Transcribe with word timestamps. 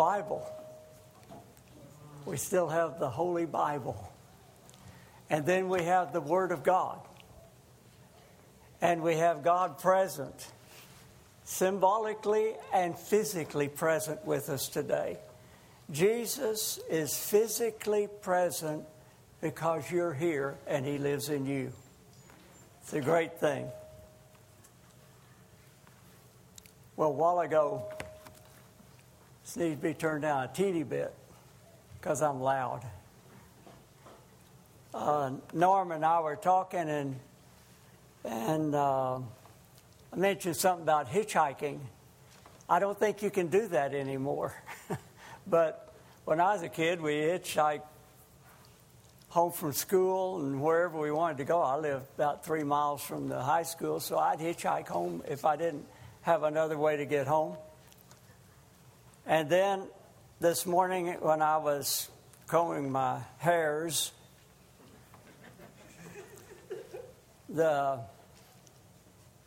Bible. 0.00 0.42
We 2.24 2.38
still 2.38 2.68
have 2.70 2.98
the 2.98 3.10
Holy 3.10 3.44
Bible. 3.44 4.10
And 5.28 5.44
then 5.44 5.68
we 5.68 5.82
have 5.82 6.14
the 6.14 6.22
Word 6.22 6.52
of 6.52 6.62
God. 6.62 6.98
And 8.80 9.02
we 9.02 9.16
have 9.16 9.44
God 9.44 9.78
present, 9.78 10.48
symbolically 11.44 12.54
and 12.72 12.98
physically 12.98 13.68
present 13.68 14.24
with 14.24 14.48
us 14.48 14.68
today. 14.68 15.18
Jesus 15.90 16.80
is 16.88 17.14
physically 17.14 18.08
present 18.22 18.86
because 19.42 19.90
you're 19.90 20.14
here 20.14 20.56
and 20.66 20.86
He 20.86 20.96
lives 20.96 21.28
in 21.28 21.44
you. 21.44 21.74
It's 22.80 22.94
a 22.94 23.02
great 23.02 23.38
thing. 23.38 23.66
Well, 26.96 27.10
a 27.10 27.12
while 27.12 27.40
ago, 27.40 27.92
needs 29.56 29.80
to 29.80 29.82
be 29.82 29.94
turned 29.94 30.22
down 30.22 30.44
a 30.44 30.48
teeny 30.48 30.82
bit 30.82 31.12
because 32.00 32.22
I'm 32.22 32.40
loud. 32.40 32.84
Uh, 34.92 35.32
Norm 35.52 35.92
and 35.92 36.04
I 36.04 36.20
were 36.20 36.36
talking, 36.36 36.88
and 36.88 37.16
and 38.24 38.74
uh, 38.74 39.16
I 40.12 40.16
mentioned 40.16 40.56
something 40.56 40.82
about 40.82 41.08
hitchhiking. 41.08 41.78
I 42.68 42.78
don't 42.78 42.98
think 42.98 43.22
you 43.22 43.30
can 43.30 43.48
do 43.48 43.68
that 43.68 43.94
anymore. 43.94 44.54
but 45.46 45.92
when 46.24 46.40
I 46.40 46.52
was 46.54 46.62
a 46.62 46.68
kid, 46.68 47.00
we 47.00 47.14
hitchhiked 47.14 47.82
home 49.28 49.52
from 49.52 49.72
school 49.72 50.40
and 50.40 50.60
wherever 50.60 50.98
we 50.98 51.10
wanted 51.12 51.38
to 51.38 51.44
go. 51.44 51.60
I 51.62 51.76
lived 51.76 52.06
about 52.16 52.44
three 52.44 52.64
miles 52.64 53.02
from 53.02 53.28
the 53.28 53.40
high 53.40 53.62
school, 53.62 54.00
so 54.00 54.18
I'd 54.18 54.38
hitchhike 54.38 54.88
home 54.88 55.22
if 55.28 55.44
I 55.44 55.56
didn't 55.56 55.86
have 56.22 56.42
another 56.42 56.76
way 56.76 56.96
to 56.96 57.06
get 57.06 57.26
home. 57.26 57.56
And 59.30 59.48
then 59.48 59.84
this 60.40 60.66
morning, 60.66 61.06
when 61.20 61.40
I 61.40 61.58
was 61.58 62.08
combing 62.48 62.90
my 62.90 63.20
hairs, 63.38 64.10
the 67.48 68.00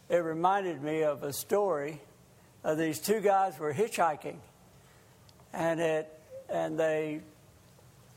it 0.08 0.16
reminded 0.16 0.81
me 0.81 1.03
of 1.03 1.23
a 1.23 1.33
story 1.33 1.99
of 2.63 2.77
these 2.77 2.97
two 2.97 3.19
guys 3.19 3.59
were 3.59 3.73
hitchhiking, 3.73 4.38
and 5.52 5.81
it 5.81 6.09
and 6.47 6.80
they 6.80 7.19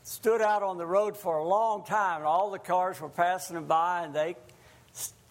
stood 0.03 0.41
out 0.41 0.63
on 0.63 0.77
the 0.77 0.87
road 0.87 1.17
for 1.17 1.35
a 1.35 1.45
long 1.45 1.83
time. 1.83 2.25
All 2.25 2.49
the 2.49 2.59
cars 2.59 3.01
were 3.01 3.09
passing 3.09 3.55
them 3.55 3.65
by, 3.65 4.05
and 4.05 4.13
they 4.13 4.37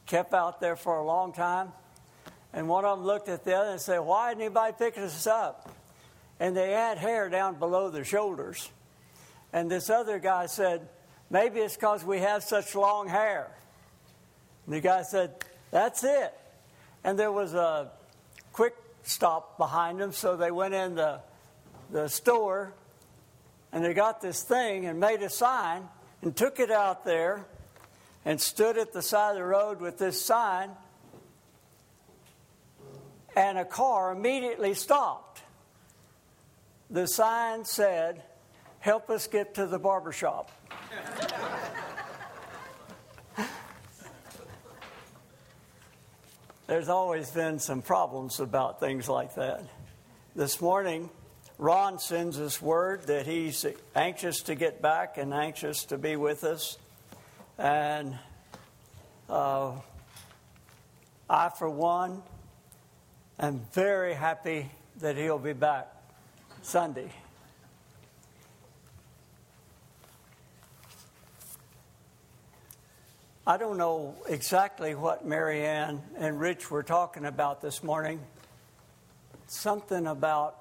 kept 0.04 0.34
out 0.34 0.60
there 0.60 0.76
for 0.76 0.98
a 0.98 1.02
long 1.02 1.32
time. 1.32 1.72
And 2.52 2.68
one 2.68 2.84
of 2.84 2.98
them 2.98 3.06
looked 3.06 3.30
at 3.30 3.42
the 3.42 3.54
other 3.54 3.70
and 3.70 3.80
said, 3.80 4.00
Why 4.00 4.32
isn't 4.32 4.42
anybody 4.42 4.74
picking 4.78 5.02
us 5.02 5.26
up? 5.26 5.70
And 6.38 6.56
they 6.56 6.72
had 6.72 6.98
hair 6.98 7.28
down 7.28 7.58
below 7.58 7.90
their 7.90 8.04
shoulders. 8.04 8.70
And 9.52 9.70
this 9.70 9.88
other 9.90 10.18
guy 10.18 10.46
said, 10.46 10.88
Maybe 11.30 11.60
it's 11.60 11.74
because 11.74 12.04
we 12.04 12.20
have 12.20 12.44
such 12.44 12.74
long 12.74 13.08
hair. 13.08 13.50
And 14.66 14.74
the 14.74 14.80
guy 14.80 15.02
said, 15.02 15.34
That's 15.70 16.04
it. 16.04 16.32
And 17.02 17.18
there 17.18 17.32
was 17.32 17.54
a 17.54 17.90
quick 18.52 18.74
stop 19.02 19.56
behind 19.58 20.00
them, 20.00 20.12
so 20.12 20.36
they 20.36 20.50
went 20.50 20.74
in 20.74 20.94
the, 20.94 21.20
the 21.90 22.08
store 22.08 22.74
and 23.72 23.84
they 23.84 23.94
got 23.94 24.20
this 24.20 24.42
thing 24.42 24.86
and 24.86 24.98
made 24.98 25.22
a 25.22 25.28
sign 25.28 25.88
and 26.22 26.34
took 26.34 26.60
it 26.60 26.70
out 26.70 27.04
there 27.04 27.44
and 28.24 28.40
stood 28.40 28.78
at 28.78 28.92
the 28.92 29.02
side 29.02 29.32
of 29.32 29.36
the 29.36 29.44
road 29.44 29.80
with 29.80 29.98
this 29.98 30.24
sign. 30.24 30.70
And 33.36 33.58
a 33.58 33.64
car 33.64 34.12
immediately 34.12 34.72
stopped. 34.72 35.25
The 36.90 37.06
sign 37.06 37.64
said, 37.64 38.22
Help 38.78 39.10
us 39.10 39.26
get 39.26 39.54
to 39.54 39.66
the 39.66 39.80
barber 39.80 40.12
shop. 40.12 40.52
There's 46.68 46.88
always 46.88 47.28
been 47.30 47.58
some 47.58 47.82
problems 47.82 48.38
about 48.38 48.78
things 48.78 49.08
like 49.08 49.34
that. 49.34 49.64
This 50.36 50.60
morning, 50.60 51.10
Ron 51.58 51.98
sends 51.98 52.38
us 52.38 52.62
word 52.62 53.08
that 53.08 53.26
he's 53.26 53.66
anxious 53.96 54.42
to 54.42 54.54
get 54.54 54.80
back 54.80 55.18
and 55.18 55.34
anxious 55.34 55.86
to 55.86 55.98
be 55.98 56.14
with 56.14 56.44
us. 56.44 56.78
And 57.58 58.16
uh, 59.28 59.72
I, 61.28 61.48
for 61.48 61.68
one, 61.68 62.22
am 63.40 63.62
very 63.72 64.14
happy 64.14 64.70
that 65.00 65.16
he'll 65.16 65.40
be 65.40 65.52
back 65.52 65.95
Sunday. 66.66 67.08
I 73.46 73.56
don't 73.56 73.78
know 73.78 74.16
exactly 74.28 74.96
what 74.96 75.24
Marianne 75.24 76.02
and 76.18 76.40
Rich 76.40 76.68
were 76.68 76.82
talking 76.82 77.24
about 77.24 77.62
this 77.62 77.84
morning. 77.84 78.18
Something 79.46 80.08
about 80.08 80.56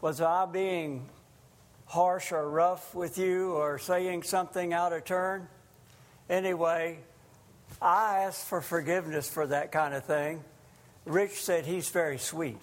was 0.00 0.20
I 0.20 0.46
being 0.46 1.08
harsh 1.86 2.30
or 2.30 2.48
rough 2.48 2.94
with 2.94 3.18
you 3.18 3.54
or 3.54 3.80
saying 3.80 4.22
something 4.22 4.72
out 4.72 4.92
of 4.92 5.04
turn? 5.04 5.48
Anyway, 6.28 7.00
I 7.82 8.20
asked 8.20 8.46
for 8.46 8.60
forgiveness 8.60 9.28
for 9.28 9.48
that 9.48 9.72
kind 9.72 9.94
of 9.94 10.04
thing. 10.04 10.44
Rich 11.06 11.42
said 11.42 11.66
he's 11.66 11.88
very 11.88 12.18
sweet. 12.18 12.62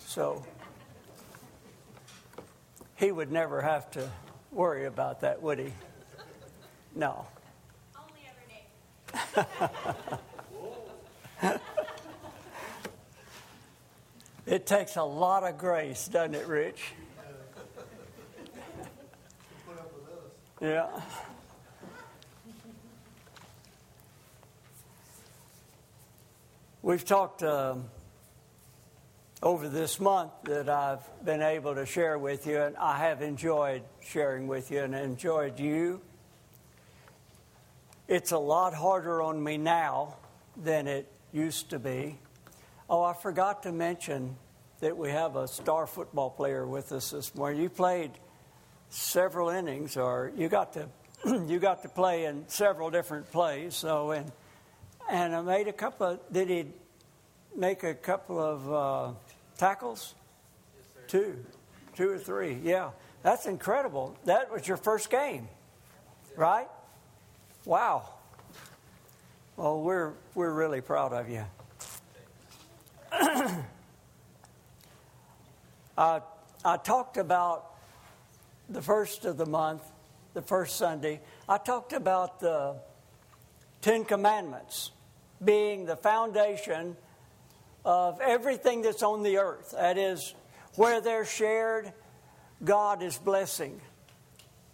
So 0.00 0.44
he 2.96 3.12
would 3.12 3.30
never 3.30 3.62
have 3.62 3.90
to 3.92 4.10
worry 4.50 4.86
about 4.86 5.20
that, 5.20 5.40
would 5.42 5.58
he? 5.58 5.72
No. 6.94 7.26
Only 7.94 8.22
ever 9.34 9.46
It 14.46 14.64
takes 14.64 14.94
a 14.94 15.02
lot 15.02 15.42
of 15.42 15.58
grace, 15.58 16.06
doesn't 16.06 16.36
it, 16.36 16.46
Rich? 16.46 16.92
Yeah. 20.60 20.86
We've 26.80 27.04
talked 27.04 27.42
uh, 27.42 27.74
over 29.42 29.68
this 29.68 30.00
month 30.00 30.32
that 30.44 30.68
I've 30.68 31.24
been 31.24 31.42
able 31.42 31.74
to 31.74 31.84
share 31.84 32.18
with 32.18 32.46
you, 32.46 32.60
and 32.60 32.76
I 32.76 32.98
have 32.98 33.20
enjoyed 33.20 33.82
sharing 34.00 34.46
with 34.46 34.70
you 34.70 34.80
and 34.80 34.94
enjoyed 34.94 35.60
you. 35.60 36.00
It's 38.08 38.32
a 38.32 38.38
lot 38.38 38.72
harder 38.72 39.20
on 39.20 39.42
me 39.42 39.58
now 39.58 40.16
than 40.56 40.86
it 40.86 41.10
used 41.32 41.70
to 41.70 41.78
be. 41.78 42.18
Oh, 42.88 43.02
I 43.02 43.12
forgot 43.12 43.64
to 43.64 43.72
mention 43.72 44.36
that 44.80 44.96
we 44.96 45.10
have 45.10 45.36
a 45.36 45.48
star 45.48 45.86
football 45.86 46.30
player 46.30 46.66
with 46.66 46.92
us 46.92 47.10
this 47.10 47.34
morning. 47.34 47.60
You 47.60 47.68
played 47.68 48.12
several 48.88 49.50
innings, 49.50 49.96
or 49.96 50.32
you 50.36 50.48
got 50.48 50.72
to 50.74 50.88
you 51.46 51.58
got 51.58 51.82
to 51.82 51.88
play 51.88 52.24
in 52.24 52.44
several 52.48 52.90
different 52.90 53.30
plays. 53.32 53.74
So 53.74 54.12
and 54.12 54.30
and 55.10 55.34
I 55.34 55.42
made 55.42 55.68
a 55.68 55.72
couple. 55.72 56.06
Of, 56.06 56.20
did 56.32 56.48
he 56.48 56.66
make 57.56 57.82
a 57.82 57.94
couple 57.94 58.38
of 58.38 58.72
uh, 58.72 59.12
tackles? 59.56 60.14
Yes, 60.76 60.86
two, 61.08 61.44
two 61.94 62.10
or 62.10 62.18
three. 62.18 62.58
Yeah, 62.62 62.90
that's 63.22 63.46
incredible. 63.46 64.16
That 64.24 64.52
was 64.52 64.66
your 64.66 64.76
first 64.76 65.10
game, 65.10 65.48
right? 66.36 66.68
Wow. 67.64 68.08
Well, 69.56 69.80
we're 69.80 70.12
we're 70.34 70.52
really 70.52 70.80
proud 70.80 71.12
of 71.12 71.28
you. 71.28 71.44
uh, 75.96 76.20
I 76.64 76.76
talked 76.76 77.16
about 77.16 77.72
the 78.68 78.82
first 78.82 79.24
of 79.24 79.36
the 79.36 79.46
month, 79.46 79.82
the 80.34 80.42
first 80.42 80.76
Sunday. 80.76 81.20
I 81.48 81.58
talked 81.58 81.92
about 81.92 82.40
the 82.40 82.76
Ten 83.80 84.04
Commandments 84.04 84.90
being 85.44 85.86
the 85.86 85.96
foundation 85.96 86.96
of 87.86 88.20
everything 88.20 88.82
that's 88.82 89.04
on 89.04 89.22
the 89.22 89.38
earth. 89.38 89.70
That 89.70 89.96
is, 89.96 90.34
where 90.74 91.00
they're 91.00 91.24
shared, 91.24 91.92
God 92.62 93.00
is 93.00 93.16
blessing. 93.16 93.80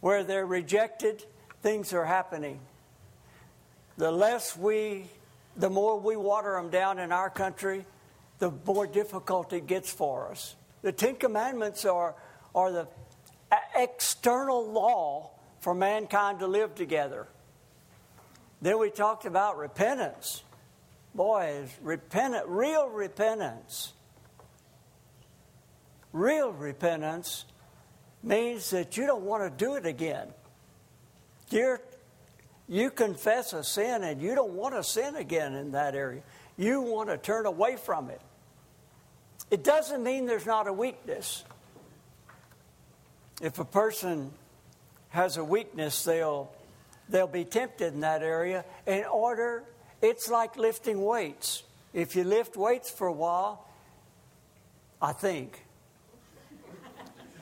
Where 0.00 0.24
they're 0.24 0.46
rejected, 0.46 1.24
things 1.62 1.92
are 1.92 2.06
happening. 2.06 2.58
The 3.98 4.10
less 4.10 4.56
we, 4.56 5.04
the 5.56 5.68
more 5.68 6.00
we 6.00 6.16
water 6.16 6.54
them 6.54 6.70
down 6.70 6.98
in 6.98 7.12
our 7.12 7.28
country, 7.28 7.84
the 8.38 8.50
more 8.64 8.86
difficult 8.86 9.52
it 9.52 9.66
gets 9.66 9.92
for 9.92 10.30
us. 10.30 10.56
The 10.80 10.90
Ten 10.90 11.16
Commandments 11.16 11.84
are, 11.84 12.14
are 12.54 12.72
the 12.72 12.88
external 13.76 14.72
law 14.72 15.30
for 15.60 15.74
mankind 15.74 16.38
to 16.38 16.46
live 16.46 16.74
together. 16.74 17.28
Then 18.62 18.78
we 18.78 18.90
talked 18.90 19.26
about 19.26 19.58
repentance. 19.58 20.42
Boy, 21.14 21.66
repentance, 21.82 22.44
real 22.46 22.88
repentance 22.88 23.92
real 26.12 26.52
repentance 26.52 27.44
means 28.22 28.70
that 28.70 28.96
you 28.96 29.06
don't 29.06 29.24
want 29.24 29.42
to 29.42 29.64
do 29.64 29.74
it 29.74 29.86
again. 29.86 30.28
You're, 31.50 31.80
you 32.68 32.90
confess 32.90 33.52
a 33.52 33.64
sin 33.64 34.04
and 34.04 34.22
you 34.22 34.34
don't 34.34 34.52
want 34.52 34.74
to 34.74 34.84
sin 34.84 35.16
again 35.16 35.54
in 35.54 35.72
that 35.72 35.94
area. 35.94 36.22
You 36.56 36.82
want 36.82 37.08
to 37.08 37.18
turn 37.18 37.46
away 37.46 37.76
from 37.76 38.10
it. 38.10 38.20
It 39.50 39.64
doesn't 39.64 40.02
mean 40.02 40.26
there's 40.26 40.46
not 40.46 40.68
a 40.68 40.72
weakness. 40.72 41.44
If 43.40 43.58
a 43.58 43.64
person 43.64 44.30
has 45.08 45.36
a 45.36 45.44
weakness, 45.44 46.04
they'll, 46.04 46.52
they'll 47.08 47.26
be 47.26 47.44
tempted 47.44 47.92
in 47.92 48.00
that 48.00 48.22
area 48.22 48.64
in 48.86 49.04
order, 49.04 49.64
it's 50.02 50.28
like 50.28 50.56
lifting 50.56 51.02
weights. 51.02 51.62
If 51.94 52.16
you 52.16 52.24
lift 52.24 52.56
weights 52.56 52.90
for 52.90 53.06
a 53.06 53.12
while, 53.12 53.64
I 55.00 55.12
think, 55.12 55.64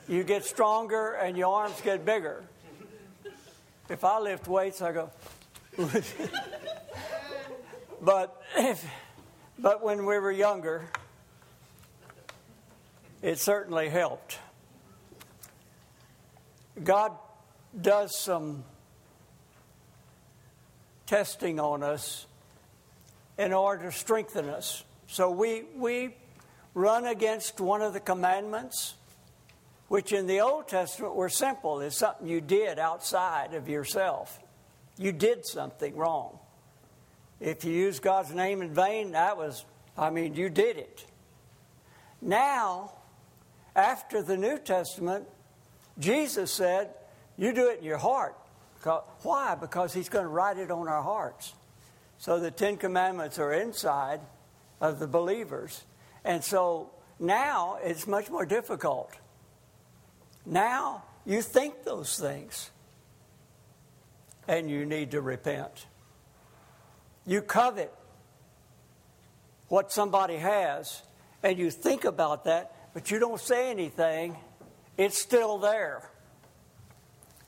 you 0.07 0.23
get 0.23 0.45
stronger 0.45 1.13
and 1.13 1.35
your 1.35 1.53
arms 1.53 1.81
get 1.81 2.05
bigger. 2.05 2.43
If 3.89 4.03
I 4.03 4.19
lift 4.19 4.47
weights, 4.47 4.81
I 4.81 4.91
go. 4.91 5.09
but 8.01 8.41
if, 8.57 8.85
but 9.57 9.83
when 9.83 10.05
we 10.05 10.19
were 10.19 10.31
younger, 10.31 10.89
it 13.21 13.39
certainly 13.39 13.89
helped. 13.89 14.37
God 16.83 17.13
does 17.79 18.17
some 18.17 18.63
testing 21.05 21.59
on 21.59 21.83
us 21.83 22.25
in 23.41 23.53
order 23.53 23.85
to 23.85 23.91
strengthen 23.91 24.47
us. 24.49 24.83
So 25.07 25.31
we, 25.31 25.63
we 25.75 26.15
run 26.75 27.07
against 27.07 27.59
one 27.59 27.81
of 27.81 27.91
the 27.91 27.99
commandments, 27.99 28.93
which 29.87 30.13
in 30.13 30.27
the 30.27 30.41
Old 30.41 30.67
Testament 30.67 31.15
were 31.15 31.27
simple. 31.27 31.81
It's 31.81 31.97
something 31.97 32.27
you 32.27 32.39
did 32.39 32.77
outside 32.77 33.55
of 33.55 33.67
yourself. 33.67 34.39
You 34.95 35.11
did 35.11 35.43
something 35.43 35.95
wrong. 35.95 36.37
If 37.39 37.65
you 37.65 37.73
use 37.73 37.99
God's 37.99 38.31
name 38.31 38.61
in 38.61 38.75
vain, 38.75 39.13
that 39.13 39.37
was, 39.37 39.65
I 39.97 40.11
mean, 40.11 40.35
you 40.35 40.47
did 40.47 40.77
it. 40.77 41.03
Now, 42.21 42.93
after 43.75 44.21
the 44.21 44.37
New 44.37 44.59
Testament, 44.59 45.25
Jesus 45.97 46.53
said, 46.53 46.91
You 47.37 47.53
do 47.53 47.69
it 47.69 47.79
in 47.79 47.85
your 47.85 47.97
heart. 47.97 48.37
Why? 49.23 49.55
Because 49.59 49.95
He's 49.95 50.09
going 50.09 50.25
to 50.25 50.29
write 50.29 50.59
it 50.59 50.69
on 50.69 50.87
our 50.87 51.01
hearts. 51.01 51.55
So 52.21 52.39
the 52.39 52.51
Ten 52.51 52.77
Commandments 52.77 53.39
are 53.39 53.51
inside 53.51 54.21
of 54.79 54.99
the 54.99 55.07
believers. 55.07 55.83
And 56.23 56.43
so 56.43 56.91
now 57.17 57.79
it's 57.81 58.05
much 58.05 58.29
more 58.29 58.45
difficult. 58.45 59.11
Now 60.45 61.01
you 61.25 61.41
think 61.41 61.83
those 61.83 62.19
things 62.19 62.69
and 64.47 64.69
you 64.69 64.85
need 64.85 65.09
to 65.11 65.21
repent. 65.21 65.87
You 67.25 67.41
covet 67.41 67.91
what 69.69 69.91
somebody 69.91 70.37
has 70.37 71.01
and 71.41 71.57
you 71.57 71.71
think 71.71 72.05
about 72.05 72.43
that, 72.43 72.93
but 72.93 73.09
you 73.09 73.17
don't 73.17 73.41
say 73.41 73.71
anything. 73.71 74.37
It's 74.95 75.19
still 75.19 75.57
there. 75.57 76.07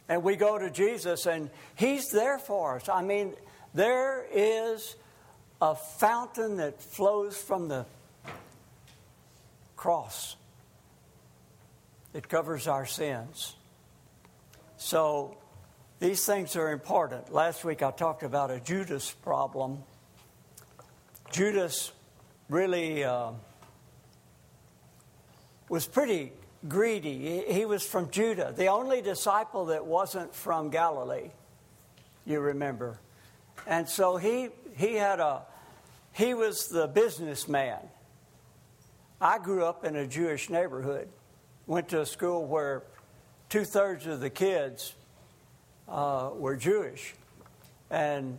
And 0.09 0.23
we 0.23 0.35
go 0.35 0.57
to 0.57 0.71
Jesus 0.71 1.27
and 1.27 1.51
He's 1.75 2.09
there 2.09 2.39
for 2.39 2.77
us. 2.77 2.89
I 2.89 3.03
mean, 3.03 3.35
there 3.73 4.25
is 4.31 4.95
a 5.61 5.75
fountain 5.75 6.57
that 6.57 6.81
flows 6.81 7.37
from 7.37 7.67
the 7.67 7.85
cross. 9.75 10.35
It 12.13 12.29
covers 12.29 12.67
our 12.67 12.85
sins. 12.85 13.55
So 14.77 15.37
these 15.99 16.25
things 16.25 16.55
are 16.55 16.71
important. 16.71 17.33
Last 17.33 17.63
week 17.63 17.81
I 17.81 17.91
talked 17.91 18.23
about 18.23 18.51
a 18.51 18.59
Judas 18.59 19.11
problem. 19.11 19.83
Judas 21.31 21.91
really 22.49 23.03
uh, 23.03 23.31
was 25.69 25.87
pretty 25.87 26.33
greedy. 26.67 27.43
He 27.47 27.65
was 27.65 27.83
from 27.83 28.11
Judah, 28.11 28.53
the 28.55 28.67
only 28.67 29.01
disciple 29.01 29.65
that 29.65 29.85
wasn't 29.85 30.35
from 30.35 30.69
Galilee, 30.69 31.31
you 32.25 32.39
remember. 32.39 32.99
And 33.65 33.87
so 33.87 34.17
he, 34.17 34.49
he 34.75 34.95
had 34.95 35.19
a, 35.19 35.43
he 36.11 36.33
was 36.33 36.67
the 36.67 36.87
businessman. 36.87 37.79
I 39.21 39.39
grew 39.39 39.63
up 39.63 39.85
in 39.85 39.95
a 39.95 40.05
Jewish 40.05 40.49
neighborhood, 40.49 41.07
went 41.65 41.89
to 41.89 42.01
a 42.01 42.05
school 42.05 42.45
where 42.45 42.83
two 43.49 43.63
thirds 43.63 44.05
of 44.05 44.19
the 44.19 44.29
kids 44.29 44.93
uh, 45.87 46.31
were 46.33 46.55
Jewish. 46.55 47.13
And 47.89 48.37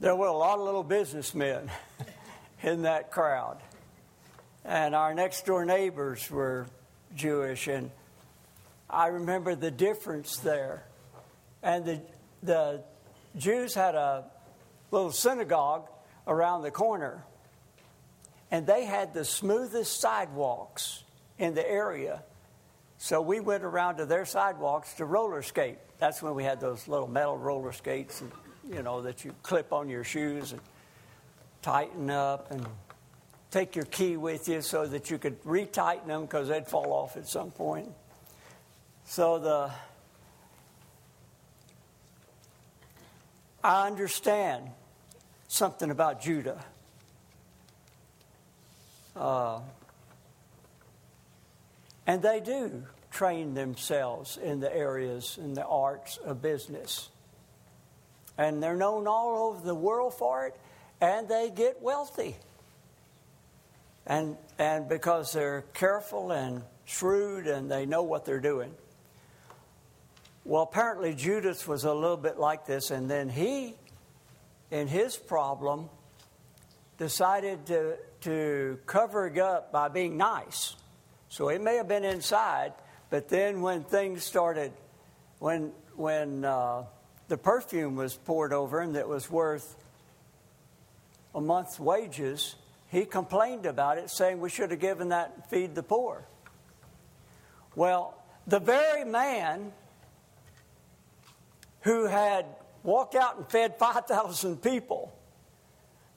there 0.00 0.14
were 0.14 0.26
a 0.26 0.36
lot 0.36 0.58
of 0.58 0.64
little 0.64 0.82
businessmen 0.82 1.70
in 2.62 2.82
that 2.82 3.10
crowd. 3.10 3.58
And 4.64 4.94
our 4.94 5.14
next 5.14 5.46
door 5.46 5.64
neighbors 5.64 6.30
were 6.30 6.66
Jewish. 7.14 7.68
And 7.68 7.90
I 8.88 9.08
remember 9.08 9.54
the 9.54 9.70
difference 9.70 10.38
there. 10.38 10.84
And 11.62 11.84
the, 11.84 12.00
the 12.42 12.82
Jews 13.36 13.74
had 13.74 13.94
a 13.94 14.24
little 14.90 15.10
synagogue 15.10 15.88
around 16.26 16.62
the 16.62 16.70
corner, 16.70 17.24
and 18.50 18.66
they 18.66 18.84
had 18.84 19.12
the 19.12 19.24
smoothest 19.24 20.00
sidewalks 20.00 21.02
in 21.38 21.54
the 21.54 21.68
area. 21.68 22.22
So 22.98 23.20
we 23.20 23.40
went 23.40 23.64
around 23.64 23.96
to 23.96 24.06
their 24.06 24.24
sidewalks 24.24 24.94
to 24.94 25.04
roller 25.04 25.42
skate. 25.42 25.78
That's 25.98 26.22
when 26.22 26.34
we 26.34 26.44
had 26.44 26.60
those 26.60 26.86
little 26.86 27.08
metal 27.08 27.36
roller 27.36 27.72
skates, 27.72 28.20
and, 28.20 28.30
you 28.70 28.82
know, 28.82 29.02
that 29.02 29.24
you 29.24 29.34
clip 29.42 29.72
on 29.72 29.88
your 29.88 30.04
shoes 30.04 30.52
and 30.52 30.60
tighten 31.60 32.10
up 32.10 32.50
and 32.50 32.64
take 33.50 33.74
your 33.74 33.84
key 33.86 34.16
with 34.16 34.48
you 34.48 34.62
so 34.62 34.86
that 34.86 35.10
you 35.10 35.18
could 35.18 35.42
retighten 35.42 36.06
them 36.06 36.22
because 36.22 36.48
they'd 36.48 36.66
fall 36.66 36.92
off 36.92 37.16
at 37.16 37.26
some 37.26 37.50
point. 37.50 37.88
So 39.04 39.38
the 39.38 39.70
I 43.64 43.86
understand 43.86 44.70
something 45.48 45.90
about 45.90 46.20
Judah. 46.20 46.62
Uh, 49.16 49.60
and 52.06 52.20
they 52.20 52.40
do 52.40 52.84
train 53.10 53.54
themselves 53.54 54.36
in 54.36 54.60
the 54.60 54.74
areas 54.74 55.38
in 55.40 55.54
the 55.54 55.64
arts 55.64 56.18
of 56.18 56.42
business. 56.42 57.08
And 58.36 58.62
they're 58.62 58.76
known 58.76 59.06
all 59.06 59.48
over 59.48 59.64
the 59.64 59.74
world 59.74 60.12
for 60.12 60.46
it, 60.46 60.56
and 61.00 61.26
they 61.26 61.48
get 61.48 61.80
wealthy. 61.80 62.36
And, 64.06 64.36
and 64.58 64.90
because 64.90 65.32
they're 65.32 65.64
careful 65.72 66.32
and 66.32 66.62
shrewd 66.84 67.46
and 67.46 67.70
they 67.70 67.86
know 67.86 68.02
what 68.02 68.26
they're 68.26 68.40
doing. 68.40 68.74
Well, 70.46 70.62
apparently 70.62 71.14
Judas 71.14 71.66
was 71.66 71.84
a 71.84 71.94
little 71.94 72.18
bit 72.18 72.38
like 72.38 72.66
this, 72.66 72.90
and 72.90 73.10
then 73.10 73.30
he, 73.30 73.76
in 74.70 74.88
his 74.88 75.16
problem, 75.16 75.88
decided 76.98 77.64
to, 77.66 77.96
to 78.22 78.78
cover 78.84 79.26
it 79.26 79.38
up 79.38 79.72
by 79.72 79.88
being 79.88 80.18
nice. 80.18 80.76
So 81.30 81.48
it 81.48 81.62
may 81.62 81.76
have 81.76 81.88
been 81.88 82.04
inside, 82.04 82.74
but 83.08 83.28
then 83.30 83.62
when 83.62 83.84
things 83.84 84.22
started, 84.22 84.72
when, 85.38 85.72
when 85.96 86.44
uh, 86.44 86.84
the 87.28 87.38
perfume 87.38 87.96
was 87.96 88.14
poured 88.14 88.52
over 88.52 88.82
him 88.82 88.92
that 88.92 89.08
was 89.08 89.30
worth 89.30 89.76
a 91.34 91.40
month's 91.40 91.80
wages, 91.80 92.54
he 92.90 93.06
complained 93.06 93.64
about 93.64 93.96
it, 93.96 94.10
saying 94.10 94.40
we 94.40 94.50
should 94.50 94.70
have 94.70 94.80
given 94.80 95.08
that 95.08 95.48
feed 95.48 95.74
the 95.74 95.82
poor. 95.82 96.26
Well, 97.74 98.22
the 98.46 98.60
very 98.60 99.04
man 99.04 99.72
who 101.84 102.06
had 102.06 102.46
walked 102.82 103.14
out 103.14 103.36
and 103.36 103.48
fed 103.48 103.76
5,000 103.78 104.60
people. 104.60 105.16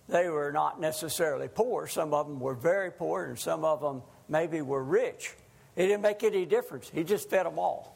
They 0.10 0.30
were 0.30 0.52
not 0.52 0.80
necessarily 0.80 1.50
poor. 1.50 1.88
Some 1.88 2.14
of 2.14 2.28
them 2.28 2.40
were 2.40 2.56
very 2.56 2.92
poor, 2.92 3.26
and 3.26 3.38
some 3.38 3.66
of 3.66 3.82
them 3.82 4.02
maybe 4.30 4.62
were 4.62 4.84
rich. 4.84 5.34
It 5.76 5.88
didn't 5.88 6.02
make 6.02 6.24
any 6.24 6.46
difference. 6.46 6.90
He 6.90 7.04
just 7.04 7.30
fed 7.30 7.46
them 7.46 7.60
all. 7.60 7.96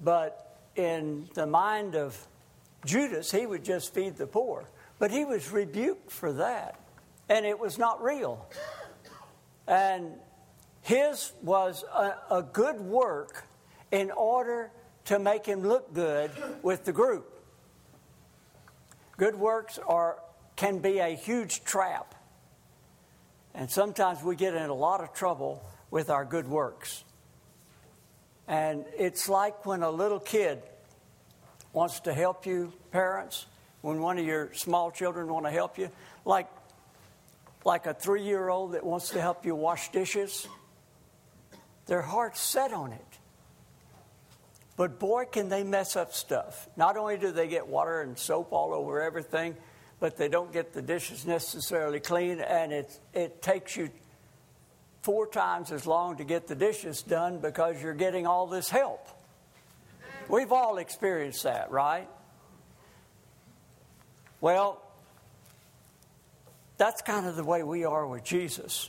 But 0.00 0.58
in 0.76 1.28
the 1.34 1.46
mind 1.46 1.94
of 1.94 2.16
Judas, 2.84 3.32
he 3.32 3.46
would 3.46 3.64
just 3.64 3.94
feed 3.94 4.16
the 4.16 4.26
poor. 4.26 4.64
But 4.98 5.10
he 5.10 5.24
was 5.24 5.50
rebuked 5.50 6.10
for 6.10 6.32
that, 6.34 6.78
and 7.30 7.46
it 7.46 7.58
was 7.58 7.78
not 7.78 8.02
real. 8.02 8.46
And 9.66 10.12
his 10.82 11.32
was 11.42 11.84
a, 11.84 12.14
a 12.30 12.42
good 12.42 12.80
work 12.80 13.44
in 13.90 14.10
order 14.10 14.70
to 15.06 15.18
make 15.18 15.46
him 15.46 15.62
look 15.62 15.92
good 15.92 16.30
with 16.62 16.84
the 16.84 16.92
group. 16.92 17.26
Good 19.16 19.36
works 19.36 19.78
are, 19.86 20.18
can 20.56 20.78
be 20.78 20.98
a 20.98 21.14
huge 21.14 21.64
trap. 21.64 22.14
And 23.54 23.70
sometimes 23.70 24.22
we 24.22 24.36
get 24.36 24.54
in 24.54 24.70
a 24.70 24.74
lot 24.74 25.00
of 25.00 25.12
trouble 25.12 25.64
with 25.90 26.10
our 26.10 26.24
good 26.24 26.48
works. 26.48 27.04
And 28.46 28.84
it's 28.96 29.28
like 29.28 29.66
when 29.66 29.82
a 29.82 29.90
little 29.90 30.20
kid 30.20 30.62
wants 31.72 32.00
to 32.00 32.14
help 32.14 32.46
you, 32.46 32.72
parents, 32.90 33.46
when 33.80 34.00
one 34.00 34.18
of 34.18 34.24
your 34.24 34.52
small 34.54 34.90
children 34.90 35.28
want 35.28 35.46
to 35.46 35.50
help 35.50 35.78
you, 35.78 35.90
like 36.24 36.48
like 37.64 37.86
a 37.86 37.94
three 37.94 38.22
year 38.22 38.48
old 38.48 38.72
that 38.72 38.84
wants 38.84 39.10
to 39.10 39.20
help 39.20 39.44
you 39.44 39.54
wash 39.54 39.90
dishes, 39.92 40.48
their 41.86 42.02
heart's 42.02 42.40
set 42.40 42.72
on 42.72 42.92
it. 42.92 43.09
But 44.80 44.98
boy, 44.98 45.26
can 45.26 45.50
they 45.50 45.62
mess 45.62 45.94
up 45.94 46.14
stuff. 46.14 46.66
Not 46.74 46.96
only 46.96 47.18
do 47.18 47.32
they 47.32 47.48
get 47.48 47.66
water 47.66 48.00
and 48.00 48.18
soap 48.18 48.50
all 48.50 48.72
over 48.72 49.02
everything, 49.02 49.54
but 49.98 50.16
they 50.16 50.30
don't 50.30 50.54
get 50.54 50.72
the 50.72 50.80
dishes 50.80 51.26
necessarily 51.26 52.00
clean, 52.00 52.40
and 52.40 52.72
it, 52.72 52.98
it 53.12 53.42
takes 53.42 53.76
you 53.76 53.90
four 55.02 55.26
times 55.26 55.70
as 55.70 55.86
long 55.86 56.16
to 56.16 56.24
get 56.24 56.46
the 56.46 56.54
dishes 56.54 57.02
done 57.02 57.40
because 57.40 57.82
you're 57.82 57.92
getting 57.92 58.26
all 58.26 58.46
this 58.46 58.70
help. 58.70 59.06
We've 60.30 60.50
all 60.50 60.78
experienced 60.78 61.42
that, 61.42 61.70
right? 61.70 62.08
Well, 64.40 64.80
that's 66.78 67.02
kind 67.02 67.26
of 67.26 67.36
the 67.36 67.44
way 67.44 67.62
we 67.62 67.84
are 67.84 68.06
with 68.06 68.24
Jesus. 68.24 68.88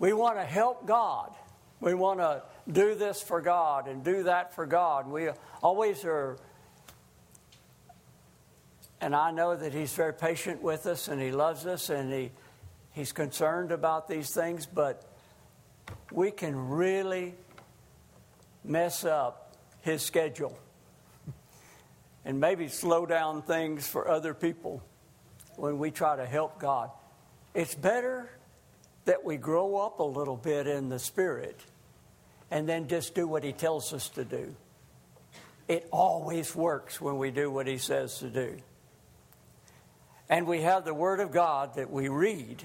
We 0.00 0.12
want 0.12 0.38
to 0.38 0.44
help 0.44 0.84
God. 0.84 1.32
We 1.78 1.94
want 1.94 2.18
to 2.18 2.42
do 2.70 2.94
this 2.94 3.22
for 3.22 3.40
God 3.40 3.88
and 3.88 4.02
do 4.02 4.24
that 4.24 4.54
for 4.54 4.66
God. 4.66 5.06
We 5.06 5.28
always 5.62 6.04
are. 6.04 6.38
And 9.00 9.14
I 9.14 9.30
know 9.30 9.54
that 9.54 9.72
He's 9.74 9.92
very 9.92 10.14
patient 10.14 10.62
with 10.62 10.86
us 10.86 11.08
and 11.08 11.20
He 11.20 11.30
loves 11.30 11.66
us 11.66 11.90
and 11.90 12.12
he, 12.12 12.30
He's 12.92 13.12
concerned 13.12 13.70
about 13.70 14.08
these 14.08 14.30
things, 14.30 14.66
but 14.66 15.04
we 16.10 16.30
can 16.30 16.70
really 16.70 17.34
mess 18.64 19.04
up 19.04 19.52
His 19.82 20.02
schedule 20.02 20.56
and 22.24 22.40
maybe 22.40 22.68
slow 22.68 23.04
down 23.04 23.42
things 23.42 23.86
for 23.86 24.08
other 24.08 24.32
people 24.32 24.82
when 25.56 25.78
we 25.78 25.90
try 25.90 26.16
to 26.16 26.24
help 26.24 26.58
God. 26.58 26.90
It's 27.52 27.74
better 27.74 28.30
that 29.04 29.22
we 29.22 29.36
grow 29.36 29.76
up 29.76 29.98
a 29.98 30.04
little 30.04 30.36
bit 30.36 30.66
in 30.66 30.88
the 30.88 30.98
Spirit 30.98 31.60
and 32.54 32.68
then 32.68 32.86
just 32.86 33.16
do 33.16 33.26
what 33.26 33.42
He 33.42 33.52
tells 33.52 33.92
us 33.92 34.08
to 34.10 34.24
do. 34.24 34.54
It 35.66 35.88
always 35.90 36.54
works 36.54 37.00
when 37.00 37.18
we 37.18 37.32
do 37.32 37.50
what 37.50 37.66
He 37.66 37.78
says 37.78 38.18
to 38.20 38.30
do. 38.30 38.58
And 40.30 40.46
we 40.46 40.60
have 40.60 40.84
the 40.84 40.94
Word 40.94 41.18
of 41.18 41.32
God 41.32 41.74
that 41.74 41.90
we 41.90 42.08
read. 42.08 42.62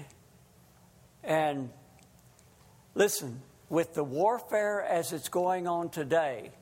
And 1.24 1.70
listen, 2.94 3.42
with 3.68 3.94
the 3.94 4.04
warfare 4.04 4.80
as 4.80 5.12
it's 5.12 5.28
going 5.28 5.66
on 5.66 5.90
today, 5.90 6.52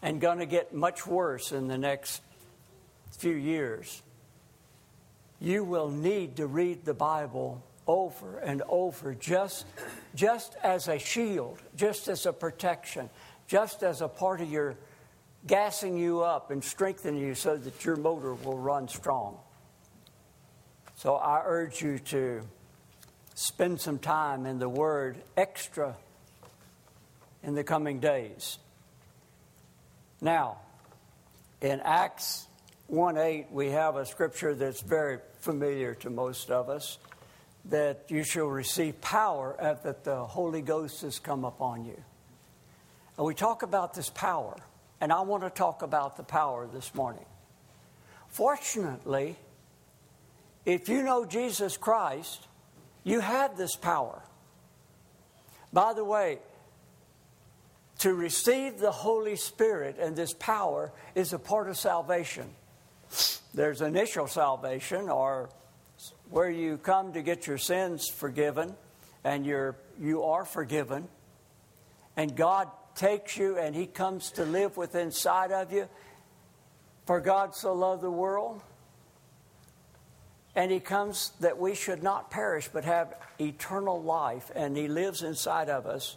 and 0.00 0.20
going 0.20 0.38
to 0.38 0.46
get 0.46 0.72
much 0.72 1.04
worse 1.04 1.50
in 1.50 1.66
the 1.66 1.78
next 1.78 2.22
few 3.10 3.34
years, 3.34 4.02
you 5.40 5.64
will 5.64 5.90
need 5.90 6.36
to 6.36 6.46
read 6.46 6.84
the 6.84 6.94
Bible 6.94 7.60
over 7.86 8.38
and 8.38 8.62
over 8.68 9.14
just, 9.14 9.66
just 10.14 10.54
as 10.62 10.88
a 10.88 10.98
shield, 10.98 11.58
just 11.76 12.08
as 12.08 12.26
a 12.26 12.32
protection, 12.32 13.10
just 13.46 13.82
as 13.82 14.00
a 14.00 14.08
part 14.08 14.40
of 14.40 14.50
your 14.50 14.76
gassing 15.46 15.96
you 15.96 16.20
up 16.20 16.50
and 16.50 16.62
strengthening 16.62 17.20
you 17.20 17.34
so 17.34 17.56
that 17.56 17.84
your 17.84 17.96
motor 17.96 18.34
will 18.34 18.58
run 18.58 18.88
strong. 18.88 19.36
So 20.96 21.16
I 21.16 21.42
urge 21.44 21.82
you 21.82 21.98
to 21.98 22.42
spend 23.34 23.80
some 23.80 23.98
time 23.98 24.46
in 24.46 24.58
the 24.58 24.68
Word 24.68 25.16
extra 25.36 25.96
in 27.42 27.54
the 27.54 27.64
coming 27.64 27.98
days. 27.98 28.58
Now, 30.20 30.58
in 31.60 31.80
Acts 31.80 32.46
1 32.86 33.18
8, 33.18 33.46
we 33.50 33.70
have 33.70 33.96
a 33.96 34.06
scripture 34.06 34.54
that's 34.54 34.80
very 34.80 35.18
familiar 35.40 35.94
to 35.96 36.10
most 36.10 36.50
of 36.50 36.68
us 36.68 36.98
that 37.66 38.04
you 38.08 38.24
shall 38.24 38.46
receive 38.46 39.00
power 39.00 39.56
that 39.84 40.04
the 40.04 40.24
Holy 40.24 40.62
Ghost 40.62 41.02
has 41.02 41.18
come 41.18 41.44
upon 41.44 41.84
you. 41.84 42.02
And 43.16 43.26
we 43.26 43.34
talk 43.34 43.62
about 43.62 43.94
this 43.94 44.10
power, 44.10 44.56
and 45.00 45.12
I 45.12 45.20
want 45.20 45.42
to 45.44 45.50
talk 45.50 45.82
about 45.82 46.16
the 46.16 46.22
power 46.22 46.66
this 46.66 46.94
morning. 46.94 47.24
Fortunately, 48.28 49.36
if 50.64 50.88
you 50.88 51.02
know 51.02 51.24
Jesus 51.24 51.76
Christ, 51.76 52.48
you 53.04 53.20
have 53.20 53.56
this 53.56 53.76
power. 53.76 54.22
By 55.72 55.92
the 55.92 56.04
way, 56.04 56.38
to 57.98 58.14
receive 58.14 58.78
the 58.78 58.90
Holy 58.90 59.36
Spirit 59.36 59.96
and 60.00 60.16
this 60.16 60.32
power 60.32 60.92
is 61.14 61.32
a 61.32 61.38
part 61.38 61.68
of 61.68 61.76
salvation. 61.76 62.50
There's 63.54 63.82
initial 63.82 64.26
salvation, 64.26 65.08
or 65.08 65.50
where 66.32 66.50
you 66.50 66.78
come 66.78 67.12
to 67.12 67.22
get 67.22 67.46
your 67.46 67.58
sins 67.58 68.08
forgiven, 68.08 68.74
and 69.22 69.44
you're, 69.44 69.76
you 70.00 70.24
are 70.24 70.44
forgiven, 70.46 71.06
and 72.16 72.34
God 72.34 72.68
takes 72.94 73.36
you 73.36 73.58
and 73.58 73.74
He 73.74 73.86
comes 73.86 74.32
to 74.32 74.44
live 74.44 74.76
within 74.76 75.06
inside 75.06 75.52
of 75.52 75.72
you. 75.72 75.88
For 77.06 77.20
God 77.20 77.54
so 77.54 77.74
loved 77.74 78.02
the 78.02 78.10
world, 78.10 78.62
and 80.56 80.70
He 80.70 80.80
comes 80.80 81.32
that 81.40 81.58
we 81.58 81.74
should 81.74 82.02
not 82.02 82.30
perish 82.30 82.68
but 82.72 82.84
have 82.84 83.14
eternal 83.38 84.02
life, 84.02 84.50
and 84.54 84.76
He 84.76 84.88
lives 84.88 85.22
inside 85.22 85.68
of 85.68 85.86
us. 85.86 86.16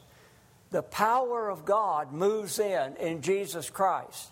The 0.71 0.81
power 0.83 1.49
of 1.49 1.65
God 1.65 2.13
moves 2.13 2.59
in 2.59 2.95
in 2.97 3.21
Jesus 3.21 3.69
Christ. 3.69 4.29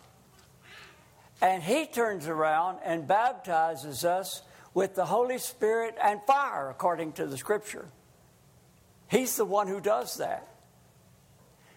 And 1.42 1.62
he 1.62 1.86
turns 1.86 2.28
around 2.30 2.80
and 2.86 3.06
baptizes 3.06 4.06
us 4.06 4.44
with 4.74 4.96
the 4.96 5.06
Holy 5.06 5.38
Spirit 5.38 5.96
and 6.02 6.22
fire, 6.26 6.70
according 6.70 7.14
to 7.14 7.26
the 7.26 7.38
scripture. 7.38 7.86
He's 9.08 9.36
the 9.36 9.46
one 9.46 9.68
who 9.68 9.80
does 9.80 10.18
that. 10.18 10.48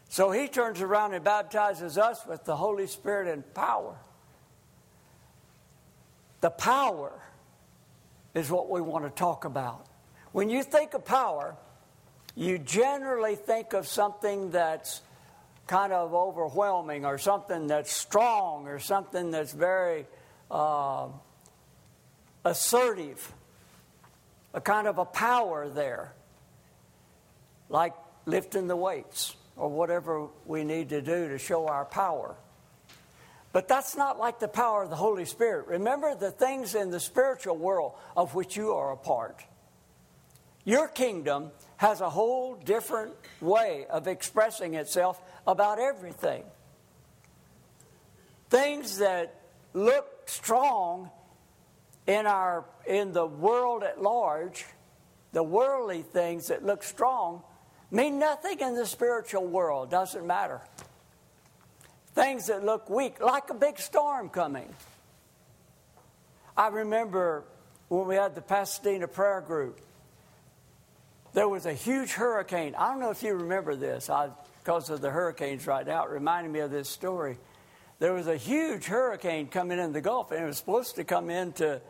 So 0.08 0.30
he 0.30 0.48
turns 0.48 0.80
around 0.80 1.14
and 1.14 1.24
baptizes 1.24 1.98
us 1.98 2.24
with 2.26 2.44
the 2.44 2.56
Holy 2.56 2.86
Spirit 2.86 3.28
and 3.28 3.54
power. 3.54 3.96
The 6.40 6.50
power 6.50 7.12
is 8.34 8.50
what 8.50 8.70
we 8.70 8.80
want 8.80 9.04
to 9.04 9.10
talk 9.10 9.44
about. 9.44 9.86
When 10.32 10.48
you 10.48 10.62
think 10.62 10.94
of 10.94 11.04
power, 11.04 11.56
you 12.34 12.58
generally 12.58 13.34
think 13.34 13.72
of 13.72 13.86
something 13.86 14.50
that's 14.50 15.00
kind 15.66 15.92
of 15.92 16.14
overwhelming 16.14 17.04
or 17.04 17.18
something 17.18 17.66
that's 17.66 17.90
strong 17.90 18.68
or 18.68 18.78
something 18.78 19.30
that's 19.30 19.52
very 19.52 20.06
uh, 20.50 21.08
assertive, 22.46 23.32
a 24.54 24.60
kind 24.60 24.86
of 24.86 24.98
a 24.98 25.04
power 25.04 25.68
there, 25.68 26.12
like 27.68 27.92
lifting 28.24 28.68
the 28.68 28.76
weights 28.76 29.34
or 29.56 29.68
whatever 29.68 30.28
we 30.46 30.62
need 30.62 30.90
to 30.90 31.02
do 31.02 31.28
to 31.28 31.38
show 31.38 31.66
our 31.66 31.84
power. 31.84 32.36
But 33.52 33.68
that's 33.68 33.96
not 33.96 34.18
like 34.18 34.38
the 34.38 34.48
power 34.48 34.82
of 34.84 34.90
the 34.90 34.96
Holy 34.96 35.24
Spirit. 35.24 35.66
Remember 35.66 36.14
the 36.14 36.30
things 36.30 36.74
in 36.74 36.90
the 36.90 37.00
spiritual 37.00 37.56
world 37.56 37.94
of 38.16 38.34
which 38.34 38.56
you 38.56 38.72
are 38.72 38.92
a 38.92 38.96
part. 38.96 39.42
Your 40.64 40.88
kingdom 40.88 41.50
has 41.78 42.00
a 42.00 42.10
whole 42.10 42.54
different 42.54 43.14
way 43.40 43.86
of 43.88 44.06
expressing 44.06 44.74
itself 44.74 45.20
about 45.46 45.78
everything. 45.78 46.44
Things 48.50 48.98
that 48.98 49.40
look 49.72 50.06
strong 50.26 51.10
in 52.06 52.26
our 52.26 52.64
in 52.86 53.12
the 53.12 53.26
world 53.26 53.82
at 53.82 54.00
large, 54.00 54.64
the 55.32 55.42
worldly 55.42 56.02
things 56.02 56.48
that 56.48 56.64
look 56.64 56.82
strong 56.82 57.42
mean 57.90 58.18
nothing 58.18 58.60
in 58.60 58.74
the 58.74 58.86
spiritual 58.86 59.46
world, 59.46 59.90
doesn't 59.90 60.26
matter. 60.26 60.60
Things 62.14 62.46
that 62.46 62.64
look 62.64 62.88
weak, 62.88 63.20
like 63.20 63.50
a 63.50 63.54
big 63.54 63.78
storm 63.78 64.28
coming. 64.28 64.72
I 66.56 66.68
remember 66.68 67.44
when 67.88 68.06
we 68.06 68.14
had 68.14 68.34
the 68.34 68.40
Pasadena 68.40 69.06
prayer 69.06 69.42
group, 69.42 69.80
there 71.34 71.48
was 71.48 71.66
a 71.66 71.74
huge 71.74 72.12
hurricane. 72.12 72.74
I 72.76 72.88
don't 72.88 73.00
know 73.00 73.10
if 73.10 73.22
you 73.22 73.34
remember 73.34 73.76
this. 73.76 74.08
I 74.08 74.30
because 74.66 74.90
of 74.90 75.00
the 75.00 75.10
hurricanes 75.10 75.64
right 75.68 75.86
now. 75.86 76.04
It 76.04 76.10
reminded 76.10 76.52
me 76.52 76.58
of 76.58 76.72
this 76.72 76.88
story. 76.88 77.38
There 78.00 78.12
was 78.12 78.26
a 78.26 78.36
huge 78.36 78.86
hurricane 78.86 79.46
coming 79.46 79.78
in 79.78 79.92
the 79.92 80.00
Gulf, 80.00 80.32
and 80.32 80.42
it 80.42 80.46
was 80.46 80.56
supposed 80.56 80.96
to 80.96 81.04
come 81.04 81.30
into 81.30 81.80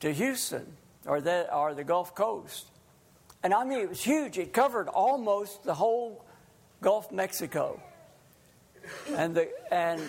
to 0.00 0.12
Houston 0.12 0.66
or 1.06 1.20
the, 1.20 1.52
or 1.54 1.74
the 1.74 1.84
Gulf 1.84 2.14
Coast. 2.14 2.66
And 3.42 3.54
I 3.54 3.64
mean, 3.64 3.78
it 3.78 3.88
was 3.88 4.02
huge. 4.02 4.38
It 4.38 4.52
covered 4.52 4.88
almost 4.88 5.64
the 5.64 5.74
whole 5.74 6.24
Gulf 6.80 7.12
Mexico. 7.12 7.80
And, 9.14 9.34
the, 9.34 9.48
and 9.72 10.00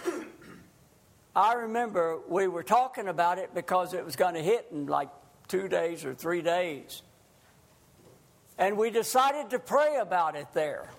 I 1.35 1.53
remember 1.53 2.19
we 2.27 2.47
were 2.47 2.63
talking 2.63 3.07
about 3.07 3.37
it 3.37 3.53
because 3.53 3.93
it 3.93 4.03
was 4.03 4.15
going 4.15 4.35
to 4.35 4.41
hit 4.41 4.67
in 4.71 4.87
like 4.87 5.09
two 5.47 5.67
days 5.67 6.05
or 6.05 6.13
three 6.13 6.41
days. 6.41 7.01
And 8.57 8.77
we 8.77 8.89
decided 8.89 9.51
to 9.51 9.59
pray 9.59 9.97
about 10.01 10.35
it 10.35 10.47
there. 10.53 10.89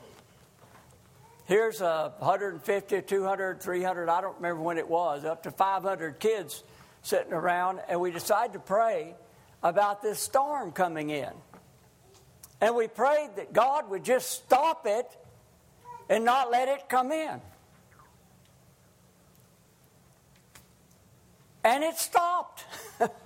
Here's 1.45 1.81
a 1.81 2.13
150, 2.19 3.03
200, 3.03 3.61
300, 3.61 4.09
I 4.09 4.21
don't 4.21 4.37
remember 4.37 4.63
when 4.63 4.79
it 4.79 4.89
was, 4.89 5.25
up 5.25 5.43
to 5.43 5.51
500 5.51 6.21
kids 6.21 6.63
sitting 7.03 7.33
around, 7.33 7.81
and 7.89 8.01
we 8.01 8.11
decided 8.11 8.53
to 8.55 8.59
pray 8.59 9.15
about 9.63 10.03
this 10.03 10.19
storm 10.21 10.73
coming 10.73 11.11
in. 11.11 11.31
And 12.61 12.75
we 12.75 12.89
prayed 12.89 13.31
that 13.37 13.53
God 13.53 13.89
would 13.91 14.05
just 14.05 14.31
stop 14.31 14.87
it 14.87 15.07
and 16.09 16.25
not 16.25 16.51
let 16.51 16.69
it 16.69 16.89
come 16.89 17.13
in. 17.13 17.41
And 21.65 21.85
it 21.85 21.97
stopped. 21.97 22.65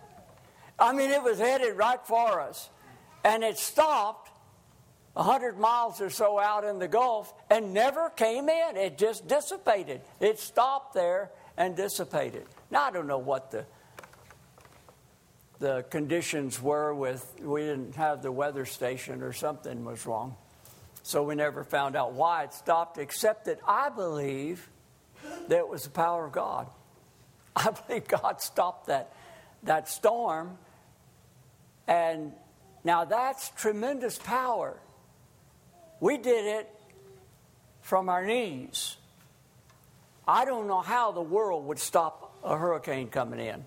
I 0.78 0.92
mean, 0.92 1.10
it 1.10 1.22
was 1.22 1.38
headed 1.38 1.76
right 1.76 2.00
for 2.04 2.40
us. 2.40 2.68
And 3.24 3.42
it 3.42 3.58
stopped 3.58 4.30
100 5.14 5.58
miles 5.58 6.00
or 6.00 6.10
so 6.10 6.38
out 6.38 6.64
in 6.64 6.78
the 6.78 6.88
Gulf 6.88 7.32
and 7.48 7.72
never 7.72 8.10
came 8.10 8.48
in. 8.48 8.76
It 8.76 8.98
just 8.98 9.26
dissipated. 9.28 10.00
It 10.20 10.38
stopped 10.38 10.94
there 10.94 11.30
and 11.56 11.76
dissipated. 11.76 12.46
Now, 12.70 12.84
I 12.84 12.90
don't 12.90 13.06
know 13.06 13.18
what 13.18 13.50
the 13.50 13.66
the 15.58 15.84
conditions 15.88 16.60
were 16.60 16.94
with 16.94 17.40
we 17.40 17.62
didn't 17.62 17.94
have 17.94 18.22
the 18.22 18.32
weather 18.32 18.64
station 18.64 19.22
or 19.22 19.32
something 19.32 19.84
was 19.84 20.04
wrong. 20.04 20.36
So 21.02 21.22
we 21.22 21.34
never 21.34 21.64
found 21.64 21.96
out 21.96 22.12
why 22.12 22.44
it 22.44 22.52
stopped 22.52 22.98
except 22.98 23.44
that 23.44 23.60
i 23.66 23.88
believe 23.88 24.68
that 25.48 25.58
it 25.58 25.68
was 25.68 25.84
the 25.84 25.90
power 25.90 26.26
of 26.26 26.32
god. 26.32 26.68
I 27.56 27.70
believe 27.70 28.08
god 28.08 28.40
stopped 28.40 28.88
that 28.88 29.12
that 29.62 29.88
storm. 29.88 30.58
And 31.86 32.32
now 32.82 33.04
that's 33.04 33.50
tremendous 33.50 34.18
power. 34.18 34.76
We 36.00 36.18
did 36.18 36.44
it 36.44 36.70
from 37.80 38.08
our 38.08 38.24
knees. 38.24 38.96
I 40.26 40.44
don't 40.44 40.66
know 40.66 40.80
how 40.80 41.12
the 41.12 41.22
world 41.22 41.66
would 41.66 41.78
stop 41.78 42.23
a 42.44 42.56
hurricane 42.56 43.08
coming 43.08 43.40
in 43.40 43.64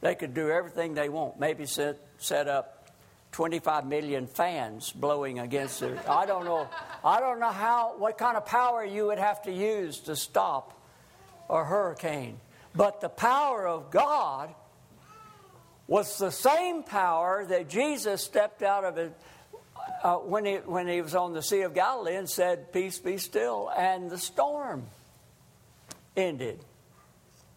they 0.00 0.14
could 0.14 0.34
do 0.34 0.50
everything 0.50 0.94
they 0.94 1.08
want. 1.08 1.38
Maybe 1.40 1.66
set, 1.66 1.98
set 2.18 2.48
up 2.48 2.90
25 3.32 3.86
million 3.86 4.26
fans 4.26 4.92
blowing 4.92 5.38
against 5.38 5.82
it. 5.82 5.98
I 6.08 6.26
don't 6.26 6.44
know. 6.44 6.68
I 7.04 7.20
don't 7.20 7.40
know 7.40 7.50
how 7.50 7.94
what 7.98 8.18
kind 8.18 8.36
of 8.36 8.46
power 8.46 8.84
you 8.84 9.06
would 9.06 9.18
have 9.18 9.42
to 9.42 9.52
use 9.52 10.00
to 10.00 10.16
stop 10.16 10.80
a 11.50 11.64
hurricane. 11.64 12.38
But 12.74 13.00
the 13.00 13.08
power 13.08 13.66
of 13.66 13.90
God 13.90 14.54
was 15.86 16.18
the 16.18 16.30
same 16.30 16.82
power 16.82 17.44
that 17.46 17.68
Jesus 17.68 18.22
stepped 18.22 18.62
out 18.62 18.84
of 18.84 18.98
it 18.98 19.12
uh, 20.02 20.16
when, 20.16 20.44
he, 20.44 20.54
when 20.56 20.88
he 20.88 21.00
was 21.00 21.14
on 21.14 21.32
the 21.32 21.42
Sea 21.42 21.62
of 21.62 21.74
Galilee 21.74 22.16
and 22.16 22.28
said, 22.28 22.72
Peace 22.72 22.98
be 22.98 23.18
still, 23.18 23.70
and 23.76 24.10
the 24.10 24.18
storm 24.18 24.86
ended. 26.16 26.60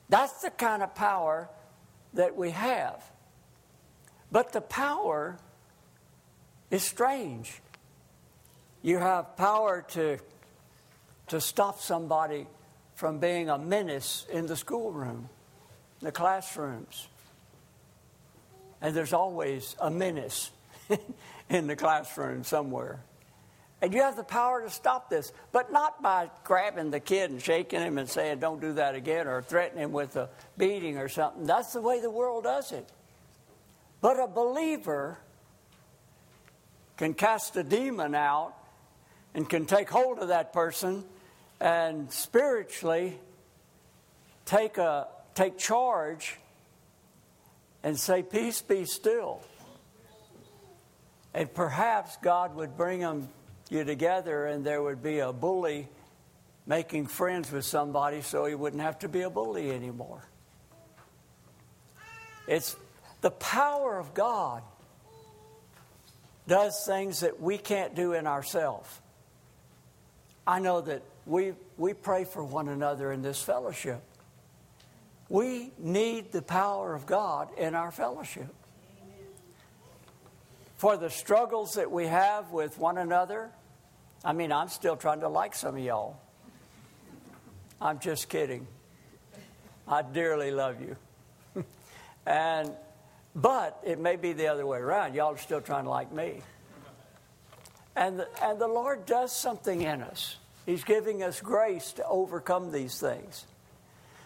That's 0.10 0.42
the 0.42 0.50
kind 0.50 0.82
of 0.82 0.96
power 0.96 1.50
that 2.14 2.36
we 2.36 2.52
have. 2.52 3.04
But 4.32 4.52
the 4.52 4.62
power 4.62 5.38
is 6.72 6.84
strange. 6.84 7.62
You 8.82 8.98
have 8.98 9.38
power 9.38 9.86
to, 9.90 10.18
to 11.28 11.42
stop 11.42 11.80
somebody 11.80 12.48
from 12.96 13.20
being 13.20 13.50
a 13.50 13.58
menace 13.58 14.26
in 14.32 14.46
the 14.46 14.56
schoolroom, 14.56 15.30
the 16.02 16.12
classrooms. 16.12 17.08
And 18.82 18.96
there's 18.96 19.14
always 19.14 19.76
a 19.80 19.92
menace 19.92 20.52
in 21.50 21.68
the 21.68 21.76
classroom 21.76 22.44
somewhere. 22.44 23.00
And 23.82 23.94
you 23.94 24.02
have 24.02 24.18
the 24.18 24.24
power 24.24 24.62
to 24.62 24.70
stop 24.70 25.10
this, 25.10 25.32
but 25.52 25.72
not 25.72 26.02
by 26.02 26.30
grabbing 26.44 26.92
the 26.92 27.00
kid 27.00 27.32
and 27.32 27.42
shaking 27.42 27.80
him 27.80 27.98
and 27.98 28.10
saying, 28.10 28.40
don't 28.40 28.60
do 28.60 28.74
that 28.74 28.94
again, 28.94 29.28
or 29.28 29.42
threatening 29.42 29.86
him 29.86 29.92
with 29.94 30.18
a 30.18 30.30
beating 30.58 30.98
or 30.98 31.08
something. 31.08 31.46
That's 31.46 31.72
the 31.74 31.82
way 31.82 32.02
the 32.02 32.10
world 32.10 32.44
does 32.44 32.74
it. 32.74 32.90
But 34.02 34.20
a 34.20 34.28
believer 34.28 35.18
can 36.98 37.14
cast 37.14 37.56
a 37.56 37.64
demon 37.64 38.16
out 38.16 38.54
and 39.34 39.50
can 39.50 39.66
take 39.66 39.90
hold 39.90 40.20
of 40.20 40.28
that 40.28 40.52
person 40.52 41.06
and 41.62 42.12
spiritually 42.12 43.18
take, 44.46 44.78
a, 44.78 45.08
take 45.36 45.58
charge 45.58 46.38
and 47.84 47.98
say, 47.98 48.24
Peace 48.24 48.62
be 48.62 48.84
still. 48.84 49.42
And 51.34 51.54
perhaps 51.54 52.18
God 52.18 52.56
would 52.56 52.76
bring 52.76 53.00
them 53.00 53.30
you 53.70 53.84
together 53.84 54.46
and 54.46 54.66
there 54.66 54.82
would 54.82 55.02
be 55.02 55.20
a 55.20 55.32
bully 55.32 55.88
making 56.66 57.08
friends 57.08 57.52
with 57.52 57.66
somebody 57.66 58.22
so 58.22 58.46
he 58.46 58.56
wouldn't 58.56 58.82
have 58.82 59.00
to 59.00 59.10
be 59.10 59.22
a 59.22 59.30
bully 59.30 59.72
anymore. 59.72 60.24
It's 62.48 62.76
the 63.22 63.32
power 63.32 64.00
of 64.00 64.14
God 64.14 64.64
does 66.48 66.84
things 66.86 67.20
that 67.20 67.40
we 67.40 67.58
can't 67.58 67.96
do 67.96 68.14
in 68.14 68.26
ourselves. 68.26 68.90
I 70.48 70.60
know 70.60 70.82
that 70.82 71.04
we, 71.28 71.54
we 71.78 71.94
pray 71.94 72.26
for 72.26 72.44
one 72.44 72.68
another 72.68 73.12
in 73.12 73.22
this 73.22 73.42
fellowship. 73.42 74.02
We 75.30 75.72
need 75.78 76.32
the 76.32 76.42
power 76.42 76.96
of 76.96 77.06
God 77.06 77.50
in 77.56 77.76
our 77.76 77.92
fellowship. 77.92 78.54
For 80.78 80.98
the 80.98 81.10
struggles 81.10 81.74
that 81.74 81.92
we 81.92 82.08
have 82.08 82.52
with 82.52 82.80
one 82.80 82.98
another, 82.98 83.52
I 84.24 84.34
mean, 84.34 84.52
I'm 84.52 84.68
still 84.68 84.98
trying 84.98 85.22
to 85.22 85.30
like 85.30 85.56
some 85.56 85.76
of 85.76 85.84
y'all. 85.84 86.20
I'm 87.82 88.00
just 88.00 88.28
kidding. 88.28 88.68
I 89.88 90.02
dearly 90.02 90.52
love 90.52 90.82
you. 90.82 90.96
and 92.26 92.74
but 93.36 93.80
it 93.86 94.00
may 94.00 94.16
be 94.16 94.34
the 94.34 94.48
other 94.48 94.66
way 94.66 94.80
around. 94.80 95.16
Y'all 95.16 95.34
are 95.34 95.38
still 95.38 95.62
trying 95.62 95.86
to 95.86 95.90
like 95.90 96.12
me. 96.12 96.42
And 97.96 98.20
the, 98.20 98.28
and 98.44 98.60
the 98.60 98.68
Lord 98.68 99.06
does 99.06 99.32
something 99.32 99.82
in 99.82 100.02
us. 100.02 100.38
He's 100.66 100.84
giving 100.84 101.24
us 101.24 101.40
grace 101.40 101.94
to 101.94 102.06
overcome 102.06 102.72
these 102.72 103.00
things. 103.00 103.46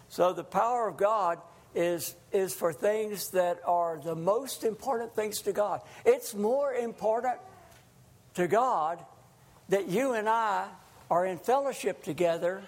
So 0.08 0.32
the 0.32 0.44
power 0.44 0.88
of 0.88 0.96
God 0.96 1.38
is, 1.74 2.14
is 2.32 2.54
for 2.54 2.72
things 2.72 3.30
that 3.30 3.60
are 3.64 4.00
the 4.02 4.14
most 4.14 4.64
important 4.64 5.14
things 5.14 5.42
to 5.42 5.52
God. 5.52 5.80
It's 6.04 6.34
more 6.34 6.72
important 6.72 7.38
to 8.34 8.46
God 8.46 9.04
that 9.68 9.88
you 9.88 10.14
and 10.14 10.28
I 10.28 10.66
are 11.10 11.26
in 11.26 11.38
fellowship 11.38 12.02
together 12.02 12.62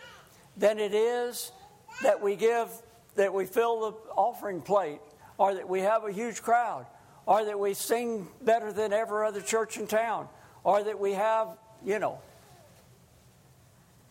than 0.56 0.78
it 0.78 0.94
is 0.94 1.52
that 2.02 2.22
we 2.22 2.36
give, 2.36 2.68
that 3.14 3.32
we 3.32 3.44
fill 3.44 3.80
the 3.80 3.96
offering 4.14 4.60
plate, 4.60 5.00
or 5.38 5.54
that 5.54 5.68
we 5.68 5.80
have 5.80 6.04
a 6.04 6.12
huge 6.12 6.42
crowd, 6.42 6.86
or 7.26 7.44
that 7.44 7.58
we 7.58 7.74
sing 7.74 8.28
better 8.42 8.72
than 8.72 8.92
ever 8.92 9.24
other 9.24 9.40
church 9.40 9.76
in 9.76 9.86
town, 9.86 10.28
or 10.64 10.82
that 10.82 10.98
we 10.98 11.12
have, 11.12 11.48
you 11.84 11.98
know. 11.98 12.18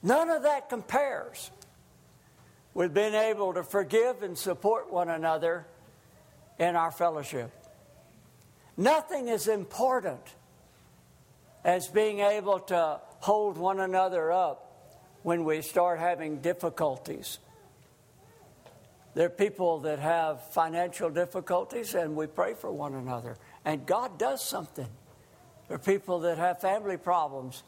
None 0.04 0.30
of 0.30 0.44
that 0.44 0.70
compares 0.70 1.50
with 2.74 2.94
being 2.94 3.16
able 3.16 3.54
to 3.54 3.64
forgive 3.64 4.22
and 4.22 4.38
support 4.38 4.92
one 4.92 5.10
another 5.10 5.66
in 6.60 6.76
our 6.76 6.92
fellowship. 6.92 7.52
Nothing 8.78 9.30
is 9.30 9.48
important 9.48 10.22
as 11.66 11.88
being 11.88 12.20
able 12.20 12.60
to 12.60 13.02
hold 13.20 13.58
one 13.58 13.80
another 13.80 14.32
up 14.32 15.02
when 15.24 15.44
we 15.44 15.64
start 15.64 16.00
having 16.00 16.38
difficulties. 16.38 17.40
There 19.16 19.26
are 19.26 19.30
people 19.30 19.80
that 19.80 19.98
have 19.98 20.48
financial 20.52 21.10
difficulties, 21.10 21.96
and 21.96 22.16
we 22.16 22.28
pray 22.28 22.54
for 22.54 22.72
one 22.72 22.94
another, 22.94 23.36
and 23.66 23.84
God 23.86 24.20
does 24.20 24.48
something. 24.48 24.88
There 25.68 25.76
are 25.76 25.80
people 25.80 26.20
that 26.20 26.38
have 26.38 26.62
family 26.62 26.98
problems, 26.98 27.64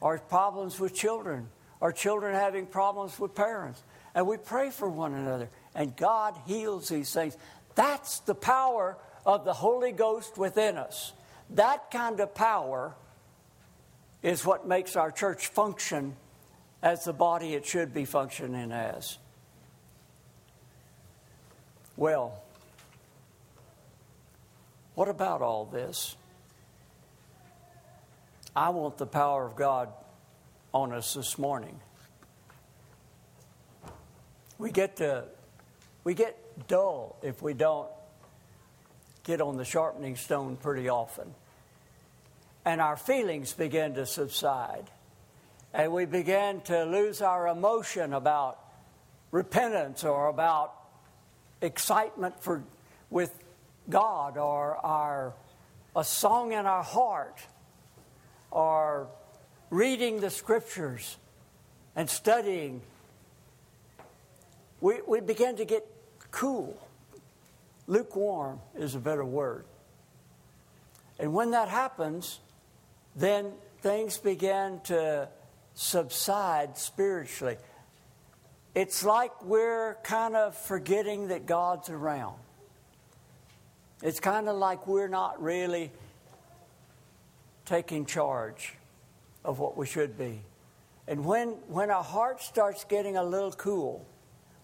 or 0.00 0.16
problems 0.18 0.78
with 0.78 0.94
children, 0.94 1.48
or 1.80 1.90
children 1.90 2.34
having 2.34 2.66
problems 2.66 3.18
with 3.18 3.34
parents, 3.34 3.82
and 4.14 4.28
we 4.28 4.36
pray 4.36 4.70
for 4.70 4.88
one 4.88 5.12
another, 5.14 5.50
and 5.74 5.96
God 5.96 6.38
heals 6.46 6.88
these 6.88 7.12
things. 7.12 7.36
That's 7.74 8.20
the 8.20 8.34
power 8.34 8.96
of 9.26 9.44
the 9.44 9.54
Holy 9.54 9.90
Ghost 9.90 10.38
within 10.38 10.76
us. 10.76 11.14
That 11.50 11.90
kind 11.90 12.20
of 12.20 12.32
power 12.32 12.94
is 14.22 14.44
what 14.44 14.66
makes 14.66 14.96
our 14.96 15.10
church 15.10 15.48
function 15.48 16.16
as 16.82 17.04
the 17.04 17.12
body 17.12 17.54
it 17.54 17.64
should 17.64 17.92
be 17.92 18.04
functioning 18.04 18.72
as. 18.72 19.18
Well, 21.96 22.42
what 24.94 25.08
about 25.08 25.42
all 25.42 25.64
this? 25.66 26.16
I 28.54 28.70
want 28.70 28.98
the 28.98 29.06
power 29.06 29.46
of 29.46 29.56
God 29.56 29.90
on 30.72 30.92
us 30.92 31.14
this 31.14 31.38
morning. 31.38 31.80
We 34.58 34.70
get 34.70 34.96
to 34.96 35.24
we 36.04 36.14
get 36.14 36.66
dull 36.68 37.16
if 37.22 37.42
we 37.42 37.54
don't 37.54 37.88
get 39.24 39.40
on 39.40 39.56
the 39.56 39.64
sharpening 39.64 40.16
stone 40.16 40.56
pretty 40.56 40.88
often. 40.88 41.34
And 42.64 42.80
our 42.80 42.96
feelings 42.96 43.52
begin 43.52 43.94
to 43.94 44.06
subside. 44.06 44.90
And 45.72 45.92
we 45.92 46.04
begin 46.04 46.60
to 46.62 46.84
lose 46.84 47.22
our 47.22 47.48
emotion 47.48 48.12
about 48.12 48.58
repentance 49.30 50.04
or 50.04 50.28
about 50.28 50.74
excitement 51.62 52.42
for, 52.42 52.64
with 53.08 53.32
God 53.88 54.36
or 54.36 54.76
our, 54.84 55.34
a 55.94 56.04
song 56.04 56.52
in 56.52 56.66
our 56.66 56.82
heart 56.82 57.38
or 58.50 59.08
reading 59.70 60.20
the 60.20 60.30
scriptures 60.30 61.16
and 61.94 62.10
studying. 62.10 62.82
We, 64.80 65.00
we 65.06 65.20
began 65.20 65.56
to 65.56 65.64
get 65.64 65.86
cool. 66.30 66.76
Lukewarm 67.86 68.60
is 68.76 68.94
a 68.94 68.98
better 68.98 69.24
word. 69.24 69.64
And 71.18 71.32
when 71.32 71.50
that 71.50 71.68
happens, 71.68 72.40
then 73.16 73.52
things 73.80 74.18
begin 74.18 74.80
to 74.84 75.28
subside 75.74 76.76
spiritually. 76.76 77.56
It's 78.74 79.04
like 79.04 79.44
we're 79.44 79.96
kind 80.02 80.36
of 80.36 80.56
forgetting 80.56 81.28
that 81.28 81.46
God's 81.46 81.88
around. 81.88 82.36
It's 84.02 84.20
kind 84.20 84.48
of 84.48 84.56
like 84.56 84.86
we're 84.86 85.08
not 85.08 85.42
really 85.42 85.90
taking 87.66 88.06
charge 88.06 88.74
of 89.44 89.58
what 89.58 89.76
we 89.76 89.86
should 89.86 90.16
be. 90.16 90.42
And 91.06 91.24
when, 91.24 91.48
when 91.68 91.90
our 91.90 92.04
heart 92.04 92.40
starts 92.42 92.84
getting 92.84 93.16
a 93.16 93.24
little 93.24 93.52
cool, 93.52 94.06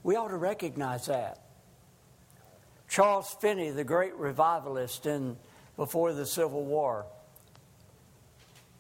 we 0.03 0.17
ought 0.17 0.29
to 0.29 0.37
recognize 0.37 1.07
that. 1.07 1.41
Charles 2.89 3.37
Finney, 3.41 3.71
the 3.71 3.85
great 3.85 4.15
revivalist 4.15 5.07
in, 5.07 5.37
before 5.77 6.13
the 6.13 6.25
Civil 6.25 6.65
War, 6.65 7.07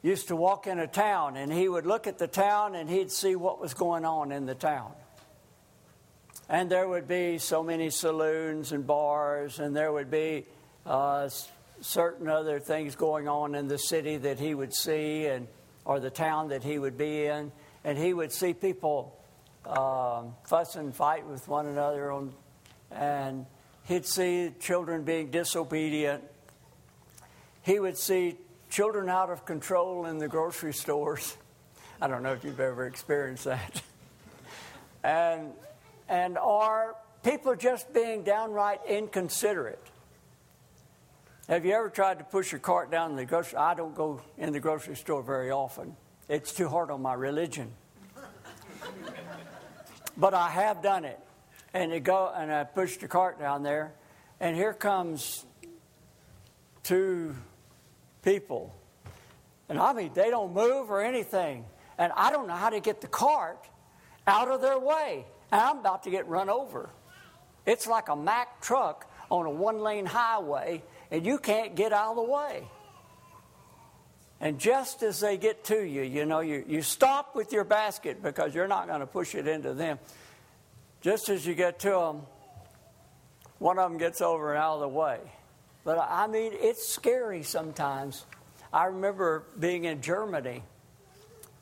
used 0.06 0.28
to 0.28 0.36
walk 0.36 0.66
in 0.66 0.78
a 0.78 0.86
town 0.86 1.36
and 1.36 1.52
he 1.52 1.68
would 1.68 1.84
look 1.84 2.06
at 2.06 2.18
the 2.18 2.28
town 2.28 2.74
and 2.74 2.88
he'd 2.88 3.10
see 3.10 3.34
what 3.34 3.60
was 3.60 3.74
going 3.74 4.04
on 4.04 4.30
in 4.30 4.46
the 4.46 4.54
town. 4.54 4.92
And 6.48 6.70
there 6.70 6.88
would 6.88 7.08
be 7.08 7.38
so 7.38 7.64
many 7.64 7.90
saloons 7.90 8.70
and 8.70 8.86
bars, 8.86 9.58
and 9.58 9.74
there 9.74 9.90
would 9.90 10.12
be 10.12 10.46
uh, 10.84 11.28
certain 11.80 12.28
other 12.28 12.60
things 12.60 12.94
going 12.94 13.26
on 13.26 13.56
in 13.56 13.66
the 13.66 13.78
city 13.78 14.16
that 14.18 14.38
he 14.38 14.54
would 14.54 14.72
see, 14.72 15.26
and 15.26 15.48
or 15.84 15.98
the 15.98 16.10
town 16.10 16.48
that 16.50 16.62
he 16.62 16.78
would 16.78 16.96
be 16.96 17.26
in, 17.26 17.50
and 17.82 17.98
he 17.98 18.14
would 18.14 18.30
see 18.30 18.54
people 18.54 19.18
um, 19.66 20.36
fuss 20.44 20.76
and 20.76 20.94
fight 20.94 21.26
with 21.26 21.48
one 21.48 21.66
another, 21.66 22.12
on, 22.12 22.32
and 22.92 23.44
he'd 23.86 24.06
see 24.06 24.52
children 24.60 25.02
being 25.02 25.32
disobedient. 25.32 26.22
He 27.62 27.80
would 27.80 27.98
see 27.98 28.36
children 28.76 29.08
out 29.08 29.30
of 29.30 29.46
control 29.46 30.04
in 30.04 30.18
the 30.18 30.28
grocery 30.28 30.74
stores. 30.74 31.38
I 32.02 32.08
don't 32.08 32.22
know 32.22 32.34
if 32.34 32.44
you've 32.44 32.60
ever 32.60 32.86
experienced 32.86 33.44
that. 33.44 33.80
and 35.02 35.52
and 36.10 36.36
are 36.36 36.94
people 37.24 37.56
just 37.56 37.90
being 37.94 38.22
downright 38.22 38.80
inconsiderate? 38.86 39.82
Have 41.48 41.64
you 41.64 41.72
ever 41.72 41.88
tried 41.88 42.18
to 42.18 42.24
push 42.24 42.52
your 42.52 42.58
cart 42.58 42.90
down 42.90 43.16
the 43.16 43.24
grocery? 43.24 43.56
I 43.56 43.72
don't 43.72 43.94
go 43.94 44.20
in 44.36 44.52
the 44.52 44.60
grocery 44.60 44.96
store 44.96 45.22
very 45.22 45.50
often. 45.50 45.96
It's 46.28 46.52
too 46.52 46.68
hard 46.68 46.90
on 46.90 47.00
my 47.00 47.14
religion. 47.14 47.72
but 50.18 50.34
I 50.34 50.50
have 50.50 50.82
done 50.82 51.06
it. 51.06 51.18
And 51.72 51.92
you 51.92 52.00
go 52.00 52.30
and 52.36 52.52
I 52.52 52.64
pushed 52.64 53.00
the 53.00 53.08
cart 53.08 53.40
down 53.40 53.62
there, 53.62 53.94
and 54.38 54.54
here 54.54 54.74
comes 54.74 55.46
two 56.82 57.36
people. 58.26 58.74
And 59.70 59.78
I 59.78 59.94
mean, 59.94 60.10
they 60.14 60.28
don't 60.28 60.52
move 60.52 60.90
or 60.90 61.00
anything. 61.00 61.64
And 61.96 62.12
I 62.14 62.30
don't 62.30 62.46
know 62.46 62.54
how 62.54 62.70
to 62.70 62.80
get 62.80 63.00
the 63.00 63.06
cart 63.06 63.66
out 64.26 64.48
of 64.50 64.60
their 64.60 64.78
way 64.78 65.24
and 65.50 65.60
I'm 65.60 65.78
about 65.78 66.02
to 66.04 66.10
get 66.10 66.26
run 66.28 66.48
over. 66.48 66.90
It's 67.64 67.86
like 67.86 68.08
a 68.08 68.16
Mack 68.16 68.60
truck 68.60 69.10
on 69.30 69.46
a 69.46 69.50
one 69.50 69.80
lane 69.80 70.06
highway, 70.06 70.82
and 71.10 71.24
you 71.24 71.38
can't 71.38 71.74
get 71.74 71.92
out 71.92 72.10
of 72.10 72.16
the 72.16 72.32
way. 72.32 72.68
And 74.40 74.58
just 74.58 75.02
as 75.02 75.20
they 75.20 75.38
get 75.38 75.64
to 75.64 75.82
you, 75.82 76.02
you 76.02 76.26
know, 76.26 76.40
you, 76.40 76.64
you 76.68 76.82
stop 76.82 77.34
with 77.34 77.52
your 77.52 77.64
basket 77.64 78.22
because 78.22 78.54
you're 78.54 78.68
not 78.68 78.86
going 78.86 79.00
to 79.00 79.06
push 79.06 79.34
it 79.34 79.48
into 79.48 79.72
them. 79.72 79.98
Just 81.00 81.28
as 81.28 81.46
you 81.46 81.54
get 81.54 81.78
to 81.80 81.90
them, 81.90 82.22
one 83.58 83.78
of 83.78 83.90
them 83.90 83.98
gets 83.98 84.20
over 84.20 84.52
and 84.52 84.62
out 84.62 84.74
of 84.74 84.80
the 84.80 84.88
way. 84.88 85.20
But 85.86 86.00
I 86.00 86.26
mean, 86.26 86.50
it's 86.52 86.84
scary 86.84 87.44
sometimes. 87.44 88.26
I 88.72 88.86
remember 88.86 89.44
being 89.56 89.84
in 89.84 90.02
Germany, 90.02 90.64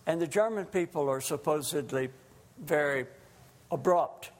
and 0.06 0.18
the 0.18 0.26
German 0.26 0.64
people 0.64 1.10
are 1.10 1.20
supposedly 1.20 2.08
very 2.58 3.04
abrupt. 3.70 4.30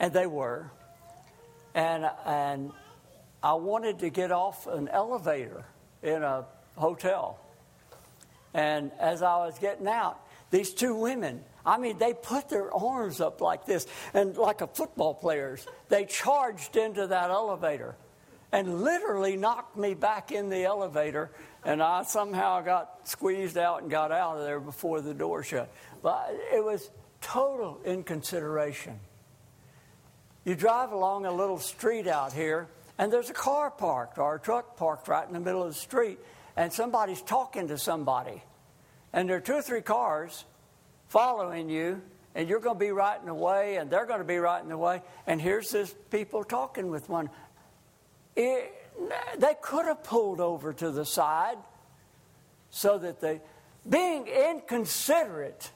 And 0.00 0.12
they 0.12 0.26
were. 0.26 0.72
And, 1.72 2.04
and 2.26 2.72
I 3.44 3.54
wanted 3.54 4.00
to 4.00 4.10
get 4.10 4.32
off 4.32 4.66
an 4.66 4.88
elevator 4.88 5.64
in 6.02 6.24
a 6.24 6.46
hotel. 6.74 7.38
And 8.54 8.90
as 8.98 9.22
I 9.22 9.36
was 9.36 9.56
getting 9.60 9.86
out, 9.86 10.18
these 10.50 10.74
two 10.74 10.96
women, 10.96 11.44
I 11.64 11.78
mean, 11.78 11.96
they 11.98 12.12
put 12.12 12.48
their 12.48 12.74
arms 12.74 13.20
up 13.20 13.40
like 13.40 13.66
this, 13.66 13.86
and 14.14 14.36
like 14.36 14.62
a 14.62 14.66
football 14.66 15.14
players, 15.14 15.64
they 15.88 16.06
charged 16.06 16.74
into 16.74 17.06
that 17.06 17.30
elevator 17.30 17.94
and 18.52 18.82
literally 18.82 19.36
knocked 19.36 19.76
me 19.76 19.94
back 19.94 20.32
in 20.32 20.48
the 20.48 20.64
elevator. 20.64 21.30
And 21.64 21.82
I 21.82 22.02
somehow 22.04 22.62
got 22.62 23.08
squeezed 23.08 23.58
out 23.58 23.82
and 23.82 23.90
got 23.90 24.12
out 24.12 24.38
of 24.38 24.44
there 24.44 24.60
before 24.60 25.00
the 25.00 25.14
door 25.14 25.42
shut. 25.42 25.72
But 26.02 26.34
it 26.52 26.64
was 26.64 26.90
total 27.20 27.80
inconsideration. 27.84 28.98
You 30.44 30.54
drive 30.54 30.92
along 30.92 31.26
a 31.26 31.32
little 31.32 31.58
street 31.58 32.06
out 32.06 32.32
here, 32.32 32.68
and 32.98 33.12
there's 33.12 33.30
a 33.30 33.34
car 33.34 33.70
parked 33.70 34.18
or 34.18 34.36
a 34.36 34.40
truck 34.40 34.76
parked 34.76 35.06
right 35.06 35.26
in 35.26 35.34
the 35.34 35.40
middle 35.40 35.62
of 35.62 35.68
the 35.68 35.74
street, 35.74 36.18
and 36.56 36.72
somebody's 36.72 37.20
talking 37.20 37.68
to 37.68 37.76
somebody. 37.76 38.42
And 39.12 39.28
there 39.28 39.36
are 39.36 39.40
two 39.40 39.54
or 39.54 39.62
three 39.62 39.82
cars 39.82 40.44
following 41.08 41.68
you, 41.68 42.00
and 42.34 42.48
you're 42.48 42.60
going 42.60 42.76
to 42.76 42.80
be 42.80 42.90
right 42.90 43.20
in 43.20 43.26
the 43.26 43.34
way, 43.34 43.76
and 43.76 43.90
they're 43.90 44.06
going 44.06 44.20
to 44.20 44.24
be 44.24 44.38
right 44.38 44.62
in 44.62 44.70
the 44.70 44.78
way, 44.78 45.02
and 45.26 45.40
here's 45.40 45.70
this 45.70 45.94
people 46.10 46.42
talking 46.42 46.88
with 46.88 47.08
one. 47.08 47.28
It, 48.42 48.74
they 49.38 49.54
could 49.60 49.84
have 49.84 50.02
pulled 50.02 50.40
over 50.40 50.72
to 50.72 50.90
the 50.90 51.04
side 51.04 51.58
so 52.70 52.96
that 52.96 53.20
they, 53.20 53.42
being 53.86 54.26
inconsiderate, 54.26 55.70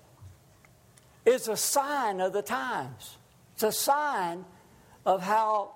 is 1.26 1.48
a 1.48 1.58
sign 1.58 2.20
of 2.20 2.32
the 2.32 2.40
times. 2.40 3.18
It's 3.52 3.64
a 3.64 3.72
sign 3.72 4.46
of 5.04 5.22
how 5.22 5.72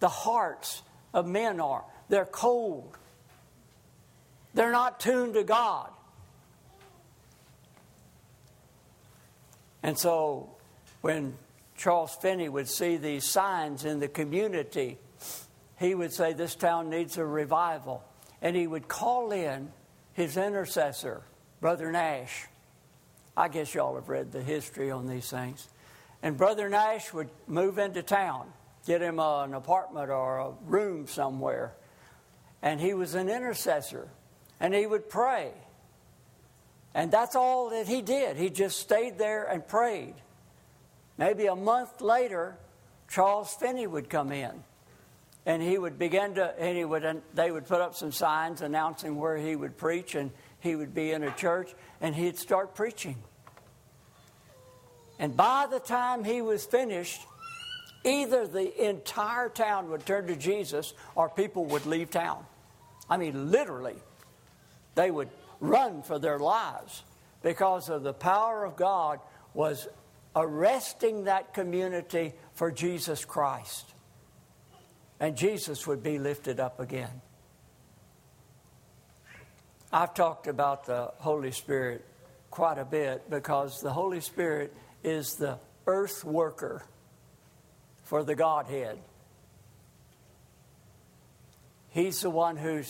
the 0.00 0.08
hearts 0.08 0.82
of 1.14 1.26
men 1.26 1.58
are. 1.58 1.84
They're 2.10 2.26
cold, 2.26 2.98
they're 4.52 4.72
not 4.72 5.00
tuned 5.00 5.34
to 5.34 5.42
God. 5.42 5.90
And 9.82 9.98
so 9.98 10.50
when 11.00 11.38
Charles 11.78 12.14
Finney 12.20 12.50
would 12.50 12.68
see 12.68 12.98
these 12.98 13.24
signs 13.24 13.86
in 13.86 14.00
the 14.00 14.08
community, 14.08 14.98
he 15.78 15.94
would 15.94 16.12
say, 16.12 16.32
This 16.32 16.54
town 16.54 16.90
needs 16.90 17.18
a 17.18 17.24
revival. 17.24 18.02
And 18.42 18.54
he 18.54 18.66
would 18.66 18.88
call 18.88 19.32
in 19.32 19.72
his 20.12 20.36
intercessor, 20.36 21.22
Brother 21.60 21.90
Nash. 21.90 22.46
I 23.36 23.48
guess 23.48 23.74
y'all 23.74 23.94
have 23.94 24.08
read 24.08 24.32
the 24.32 24.42
history 24.42 24.90
on 24.90 25.06
these 25.06 25.30
things. 25.30 25.68
And 26.22 26.36
Brother 26.36 26.68
Nash 26.68 27.12
would 27.12 27.28
move 27.46 27.78
into 27.78 28.02
town, 28.02 28.50
get 28.86 29.02
him 29.02 29.18
an 29.18 29.54
apartment 29.54 30.10
or 30.10 30.38
a 30.38 30.50
room 30.64 31.06
somewhere. 31.06 31.74
And 32.62 32.80
he 32.80 32.94
was 32.94 33.14
an 33.14 33.28
intercessor. 33.28 34.08
And 34.58 34.74
he 34.74 34.86
would 34.86 35.10
pray. 35.10 35.52
And 36.94 37.12
that's 37.12 37.36
all 37.36 37.68
that 37.70 37.86
he 37.86 38.00
did. 38.00 38.38
He 38.38 38.48
just 38.48 38.80
stayed 38.80 39.18
there 39.18 39.44
and 39.44 39.66
prayed. 39.66 40.14
Maybe 41.18 41.46
a 41.46 41.54
month 41.54 42.00
later, 42.00 42.56
Charles 43.08 43.54
Finney 43.54 43.86
would 43.86 44.08
come 44.08 44.32
in. 44.32 44.64
And 45.46 45.62
he 45.62 45.78
would 45.78 45.98
begin 45.98 46.34
to, 46.34 46.54
and 46.58 46.76
he 46.76 46.84
would, 46.84 47.22
they 47.32 47.50
would 47.50 47.66
put 47.66 47.80
up 47.80 47.94
some 47.94 48.12
signs 48.12 48.60
announcing 48.60 49.16
where 49.16 49.36
he 49.36 49.56
would 49.56 49.78
preach, 49.78 50.14
and 50.14 50.32
he 50.66 50.76
would 50.76 50.94
be 50.94 51.12
in 51.12 51.22
a 51.22 51.30
church 51.32 51.74
and 52.00 52.14
he'd 52.14 52.38
start 52.38 52.74
preaching. 52.74 53.16
And 55.18 55.36
by 55.36 55.66
the 55.70 55.78
time 55.78 56.24
he 56.24 56.42
was 56.42 56.64
finished, 56.66 57.20
either 58.04 58.46
the 58.46 58.88
entire 58.88 59.48
town 59.48 59.90
would 59.90 60.04
turn 60.04 60.26
to 60.26 60.36
Jesus 60.36 60.92
or 61.14 61.28
people 61.28 61.64
would 61.66 61.86
leave 61.86 62.10
town. 62.10 62.44
I 63.08 63.16
mean, 63.16 63.50
literally, 63.50 63.96
they 64.94 65.10
would 65.10 65.30
run 65.60 66.02
for 66.02 66.18
their 66.18 66.38
lives 66.38 67.02
because 67.42 67.88
of 67.88 68.02
the 68.02 68.12
power 68.12 68.64
of 68.64 68.76
God 68.76 69.20
was 69.54 69.88
arresting 70.34 71.24
that 71.24 71.54
community 71.54 72.34
for 72.54 72.70
Jesus 72.70 73.24
Christ. 73.24 73.94
And 75.18 75.36
Jesus 75.36 75.86
would 75.86 76.02
be 76.02 76.18
lifted 76.18 76.60
up 76.60 76.80
again. 76.80 77.22
I've 79.92 80.14
talked 80.14 80.46
about 80.46 80.84
the 80.86 81.12
Holy 81.18 81.52
Spirit 81.52 82.04
quite 82.50 82.78
a 82.78 82.84
bit 82.84 83.30
because 83.30 83.80
the 83.80 83.92
Holy 83.92 84.20
Spirit 84.20 84.74
is 85.02 85.36
the 85.36 85.58
earth 85.86 86.24
worker 86.24 86.84
for 88.04 88.22
the 88.22 88.34
Godhead. 88.34 88.98
He's 91.90 92.20
the 92.20 92.30
one 92.30 92.56
who 92.56 92.82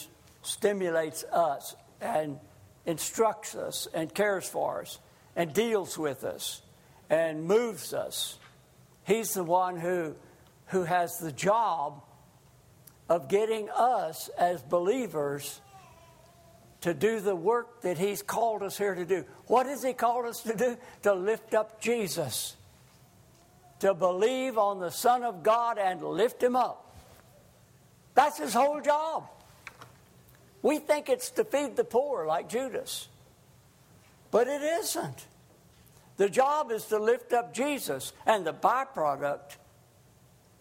stimulates 0.42 1.22
us 1.24 1.76
and 2.00 2.40
instructs 2.86 3.54
us 3.54 3.86
and 3.94 4.12
cares 4.12 4.48
for 4.48 4.82
us 4.82 4.98
and 5.36 5.52
deals 5.52 5.96
with 5.96 6.24
us 6.24 6.62
and 7.08 7.44
moves 7.44 7.94
us. 7.94 8.38
He's 9.04 9.34
the 9.34 9.44
one 9.44 9.76
who, 9.76 10.16
who 10.66 10.84
has 10.84 11.18
the 11.18 11.30
job 11.30 12.02
of 13.08 13.28
getting 13.28 13.68
us 13.70 14.28
as 14.38 14.62
believers 14.62 15.60
to 16.80 16.94
do 16.94 17.20
the 17.20 17.34
work 17.34 17.82
that 17.82 17.98
He's 17.98 18.22
called 18.22 18.62
us 18.62 18.76
here 18.76 18.94
to 18.94 19.04
do. 19.04 19.24
What 19.46 19.66
has 19.66 19.82
He 19.82 19.92
called 19.92 20.26
us 20.26 20.42
to 20.42 20.54
do? 20.56 20.76
To 21.02 21.14
lift 21.14 21.54
up 21.54 21.80
Jesus, 21.80 22.56
to 23.80 23.94
believe 23.94 24.58
on 24.58 24.80
the 24.80 24.90
Son 24.90 25.22
of 25.22 25.42
God 25.42 25.78
and 25.78 26.02
lift 26.02 26.42
Him 26.42 26.56
up. 26.56 26.94
That's 28.14 28.38
His 28.38 28.54
whole 28.54 28.80
job. 28.80 29.28
We 30.62 30.78
think 30.78 31.08
it's 31.08 31.30
to 31.30 31.44
feed 31.44 31.76
the 31.76 31.84
poor 31.84 32.26
like 32.26 32.48
Judas, 32.48 33.08
but 34.30 34.48
it 34.48 34.62
isn't. 34.62 35.26
The 36.16 36.28
job 36.28 36.70
is 36.70 36.86
to 36.86 36.98
lift 36.98 37.32
up 37.32 37.52
Jesus, 37.52 38.12
and 38.26 38.46
the 38.46 38.54
byproduct 38.54 39.58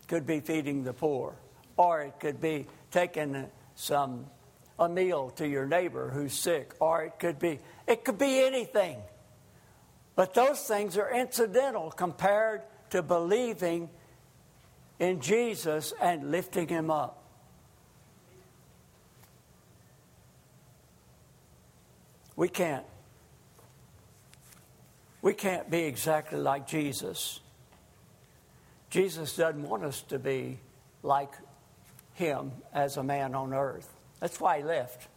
could 0.07 0.27
be 0.27 0.41
feeding 0.41 0.83
the 0.83 0.93
poor, 0.93 1.35
or 1.77 2.01
it 2.01 2.19
could 2.19 2.39
be 2.39 2.67
taking 2.91 3.47
some 3.75 4.27
a 4.77 4.89
meal 4.89 5.29
to 5.29 5.47
your 5.47 5.65
neighbor 5.65 6.09
who's 6.09 6.33
sick, 6.33 6.73
or 6.79 7.03
it 7.03 7.13
could 7.19 7.39
be 7.39 7.59
it 7.87 8.03
could 8.03 8.17
be 8.17 8.43
anything. 8.43 8.97
But 10.15 10.33
those 10.33 10.61
things 10.61 10.97
are 10.97 11.13
incidental 11.13 11.91
compared 11.91 12.61
to 12.89 13.01
believing 13.01 13.89
in 14.99 15.19
Jesus 15.19 15.93
and 16.01 16.31
lifting 16.31 16.67
him 16.67 16.89
up. 16.89 17.21
We 22.35 22.49
can't 22.49 22.85
we 25.21 25.33
can't 25.33 25.69
be 25.69 25.83
exactly 25.83 26.39
like 26.39 26.67
Jesus. 26.67 27.39
Jesus 28.89 29.35
doesn't 29.35 29.63
want 29.63 29.83
us 29.83 30.01
to 30.03 30.19
be 30.19 30.59
like 31.01 31.31
him 32.15 32.51
as 32.73 32.97
a 32.97 33.03
man 33.03 33.35
on 33.35 33.53
earth. 33.53 33.87
That's 34.19 34.39
why 34.39 34.57
he 34.57 34.63
left. 34.63 35.07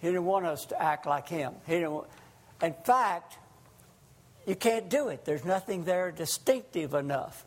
He 0.00 0.08
didn't 0.08 0.24
want 0.24 0.46
us 0.46 0.66
to 0.66 0.82
act 0.82 1.06
like 1.06 1.28
him. 1.28 1.54
He 1.66 1.74
didn't 1.74 2.04
in 2.62 2.74
fact, 2.84 3.36
you 4.46 4.54
can't 4.54 4.88
do 4.88 5.08
it. 5.08 5.24
There's 5.24 5.44
nothing 5.44 5.84
there 5.84 6.10
distinctive 6.10 6.94
enough. 6.94 7.44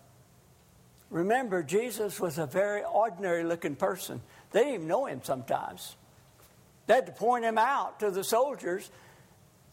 Remember, 1.10 1.63
Jesus 1.63 2.19
was 2.19 2.38
a 2.38 2.45
very 2.45 2.84
ordinary 2.84 3.43
looking 3.43 3.76
person. 3.76 4.21
They 4.52 4.60
didn't 4.60 4.73
even 4.73 4.88
know 4.88 5.06
him 5.06 5.21
sometimes. 5.23 5.95
They 6.86 6.95
had 6.95 7.06
to 7.06 7.12
point 7.12 7.45
him 7.45 7.58
out 7.58 8.00
to 8.02 8.12
the 8.12 8.23
soldiers 8.23 8.89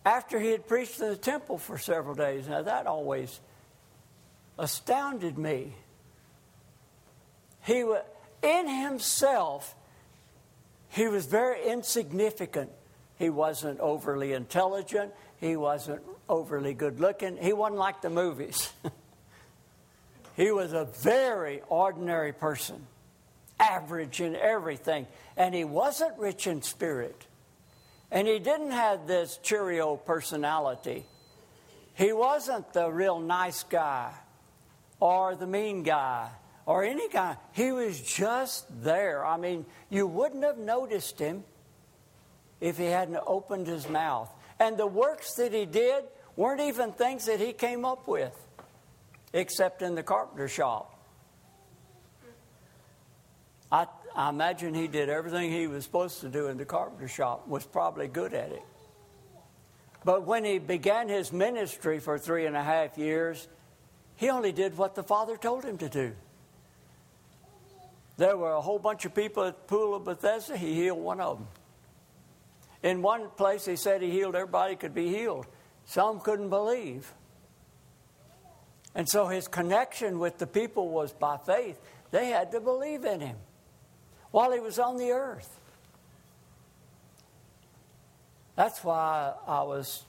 after 0.05 0.39
he 0.39 0.51
had 0.51 0.69
preached 0.69 1.01
in 1.01 1.09
the 1.09 1.17
temple 1.17 1.59
for 1.59 1.79
several 1.79 2.15
days. 2.15 2.47
Now, 2.47 2.63
that 2.63 2.87
always 2.87 3.41
astounded 4.59 5.39
me. 5.39 5.75
He 7.65 7.83
was, 7.83 8.03
in 8.43 8.69
himself, 8.69 9.75
he 10.91 11.09
was 11.09 11.27
very 11.27 11.67
insignificant. 11.67 12.71
He 13.19 13.31
wasn't 13.31 13.81
overly 13.81 14.33
intelligent. 14.33 15.13
He 15.41 15.57
wasn't 15.57 16.03
overly 16.29 16.75
good 16.75 17.01
looking. 17.01 17.37
He 17.37 17.53
wasn't 17.53 17.79
like 17.79 18.03
the 18.03 18.11
movies. 18.11 18.71
he 20.37 20.51
was 20.51 20.73
a 20.73 20.85
very 20.85 21.63
ordinary 21.69 22.33
person, 22.33 22.87
average 23.59 24.21
in 24.21 24.37
everything. 24.37 25.07
And 25.37 25.55
he 25.55 25.65
wasn't 25.65 26.19
rich 26.19 26.47
in 26.47 26.61
spirit. 26.63 27.27
And 28.11 28.29
he 28.29 28.39
didn't 28.39 28.73
have 28.73 29.07
this 29.07 29.39
Cheerio 29.43 29.97
personality. 29.97 31.07
He 31.95 32.13
wasn't 32.13 32.73
the 32.75 32.91
real 32.91 33.21
nice 33.21 33.63
guy 33.63 34.13
or 35.01 35.35
the 35.35 35.47
mean 35.47 35.83
guy 35.83 36.31
or 36.67 36.85
any 36.85 37.09
guy. 37.09 37.37
He 37.53 37.73
was 37.73 38.01
just 38.01 38.67
there. 38.83 39.25
I 39.25 39.37
mean, 39.37 39.67
you 39.91 40.07
wouldn't 40.07 40.45
have 40.45 40.59
noticed 40.59 41.19
him 41.19 41.45
if 42.61 42.79
he 42.79 42.85
hadn't 42.85 43.21
opened 43.27 43.67
his 43.67 43.89
mouth. 43.89 44.31
And 44.59 44.77
the 44.77 44.87
works 44.87 45.35
that 45.35 45.53
he 45.53 45.67
did 45.67 46.05
weren't 46.37 46.61
even 46.61 46.93
things 46.93 47.27
that 47.27 47.41
he 47.41 47.53
came 47.53 47.85
up 47.85 48.09
with, 48.09 48.35
except 49.33 49.83
in 49.83 49.95
the 49.95 50.03
carpenter 50.03 50.49
shop. 50.49 50.91
I, 53.71 53.87
I 54.15 54.29
imagine 54.29 54.75
he 54.75 54.87
did 54.87 55.09
everything 55.09 55.51
he 55.51 55.67
was 55.67 55.85
supposed 55.85 56.21
to 56.21 56.29
do 56.29 56.47
in 56.47 56.57
the 56.57 56.65
carpenter 56.65 57.09
shop, 57.09 57.49
was 57.49 57.65
probably 57.65 58.09
good 58.09 58.33
at 58.33 58.51
it. 58.53 58.63
But 60.05 60.27
when 60.27 60.45
he 60.45 60.59
began 60.59 61.09
his 61.09 61.33
ministry 61.33 61.99
for 61.99 62.19
three 62.19 62.47
and 62.47 62.57
a 62.57 62.63
half 62.63 62.97
years, 62.99 63.49
he 64.17 64.31
only 64.31 64.53
did 64.53 64.77
what 64.77 64.95
the 64.95 65.03
Father 65.03 65.37
told 65.37 65.65
him 65.65 65.79
to 65.79 65.89
do. 65.89 66.13
There 68.17 68.37
were 68.37 68.53
a 68.53 68.61
whole 68.61 68.79
bunch 68.79 69.05
of 69.05 69.15
people 69.15 69.45
at 69.45 69.57
the 69.57 69.65
pool 69.65 69.95
of 69.95 70.05
Bethesda, 70.05 70.57
he 70.57 70.75
healed 70.75 71.01
one 71.01 71.21
of 71.21 71.39
them. 71.39 71.49
In 72.83 73.03
one 73.03 73.31
place, 73.31 73.65
he 73.65 73.77
said 73.77 74.03
he 74.03 74.11
healed 74.11 74.35
everybody 74.35 74.77
could 74.77 74.95
be 74.95 75.09
healed. 75.09 75.47
Some 75.87 76.21
couldn't 76.21 76.51
believe. 76.51 77.13
And 78.95 79.09
so 79.09 79.27
his 79.27 79.49
connection 79.49 80.19
with 80.19 80.39
the 80.39 80.47
people 80.47 80.91
was 80.91 81.13
by 81.13 81.39
faith. 81.39 81.81
They 82.11 82.29
had 82.29 82.53
to 82.53 82.61
believe 82.61 83.05
in 83.05 83.21
him 83.21 83.37
while 84.31 84.53
he 84.53 84.61
was 84.61 84.79
on 84.79 84.99
the 84.99 85.11
earth. 85.11 85.61
That's 88.57 88.85
why 88.85 89.33
I 89.47 89.63
was 89.63 90.05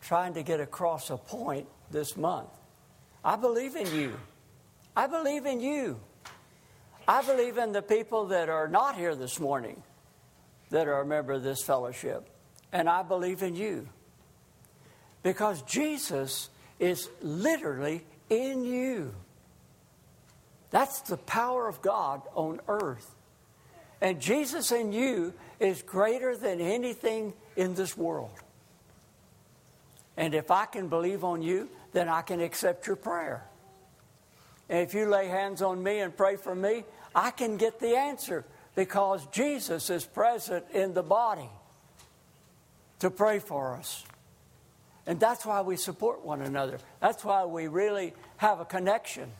trying 0.00 0.34
to 0.34 0.42
get 0.42 0.60
across 0.60 1.10
a 1.10 1.18
point 1.18 1.66
this 1.90 2.16
month. 2.16 2.48
I 3.22 3.36
believe 3.36 3.76
in 3.76 3.94
you. 3.94 4.18
I 4.96 5.06
believe 5.06 5.44
in 5.44 5.60
you. 5.60 6.00
I 7.10 7.22
believe 7.22 7.58
in 7.58 7.72
the 7.72 7.82
people 7.82 8.26
that 8.26 8.48
are 8.48 8.68
not 8.68 8.94
here 8.94 9.16
this 9.16 9.40
morning 9.40 9.82
that 10.70 10.86
are 10.86 11.00
a 11.00 11.04
member 11.04 11.32
of 11.32 11.42
this 11.42 11.60
fellowship. 11.60 12.30
And 12.70 12.88
I 12.88 13.02
believe 13.02 13.42
in 13.42 13.56
you. 13.56 13.88
Because 15.24 15.60
Jesus 15.62 16.50
is 16.78 17.08
literally 17.20 18.04
in 18.28 18.62
you. 18.62 19.12
That's 20.70 21.00
the 21.00 21.16
power 21.16 21.66
of 21.66 21.82
God 21.82 22.22
on 22.36 22.60
earth. 22.68 23.12
And 24.00 24.20
Jesus 24.20 24.70
in 24.70 24.92
you 24.92 25.34
is 25.58 25.82
greater 25.82 26.36
than 26.36 26.60
anything 26.60 27.32
in 27.56 27.74
this 27.74 27.96
world. 27.96 28.38
And 30.16 30.32
if 30.32 30.52
I 30.52 30.66
can 30.66 30.86
believe 30.86 31.24
on 31.24 31.42
you, 31.42 31.70
then 31.92 32.08
I 32.08 32.22
can 32.22 32.40
accept 32.40 32.86
your 32.86 32.94
prayer. 32.94 33.44
And 34.68 34.78
if 34.78 34.94
you 34.94 35.06
lay 35.06 35.26
hands 35.26 35.60
on 35.60 35.82
me 35.82 35.98
and 35.98 36.16
pray 36.16 36.36
for 36.36 36.54
me, 36.54 36.84
I 37.14 37.30
can 37.30 37.56
get 37.56 37.80
the 37.80 37.96
answer 37.96 38.44
because 38.74 39.26
Jesus 39.26 39.90
is 39.90 40.04
present 40.04 40.64
in 40.72 40.94
the 40.94 41.02
body 41.02 41.48
to 43.00 43.10
pray 43.10 43.38
for 43.38 43.76
us. 43.76 44.04
And 45.06 45.18
that's 45.18 45.44
why 45.44 45.62
we 45.62 45.76
support 45.76 46.24
one 46.24 46.42
another. 46.42 46.78
That's 47.00 47.24
why 47.24 47.44
we 47.44 47.66
really 47.66 48.14
have 48.36 48.60
a 48.60 48.64
connection. 48.64 49.30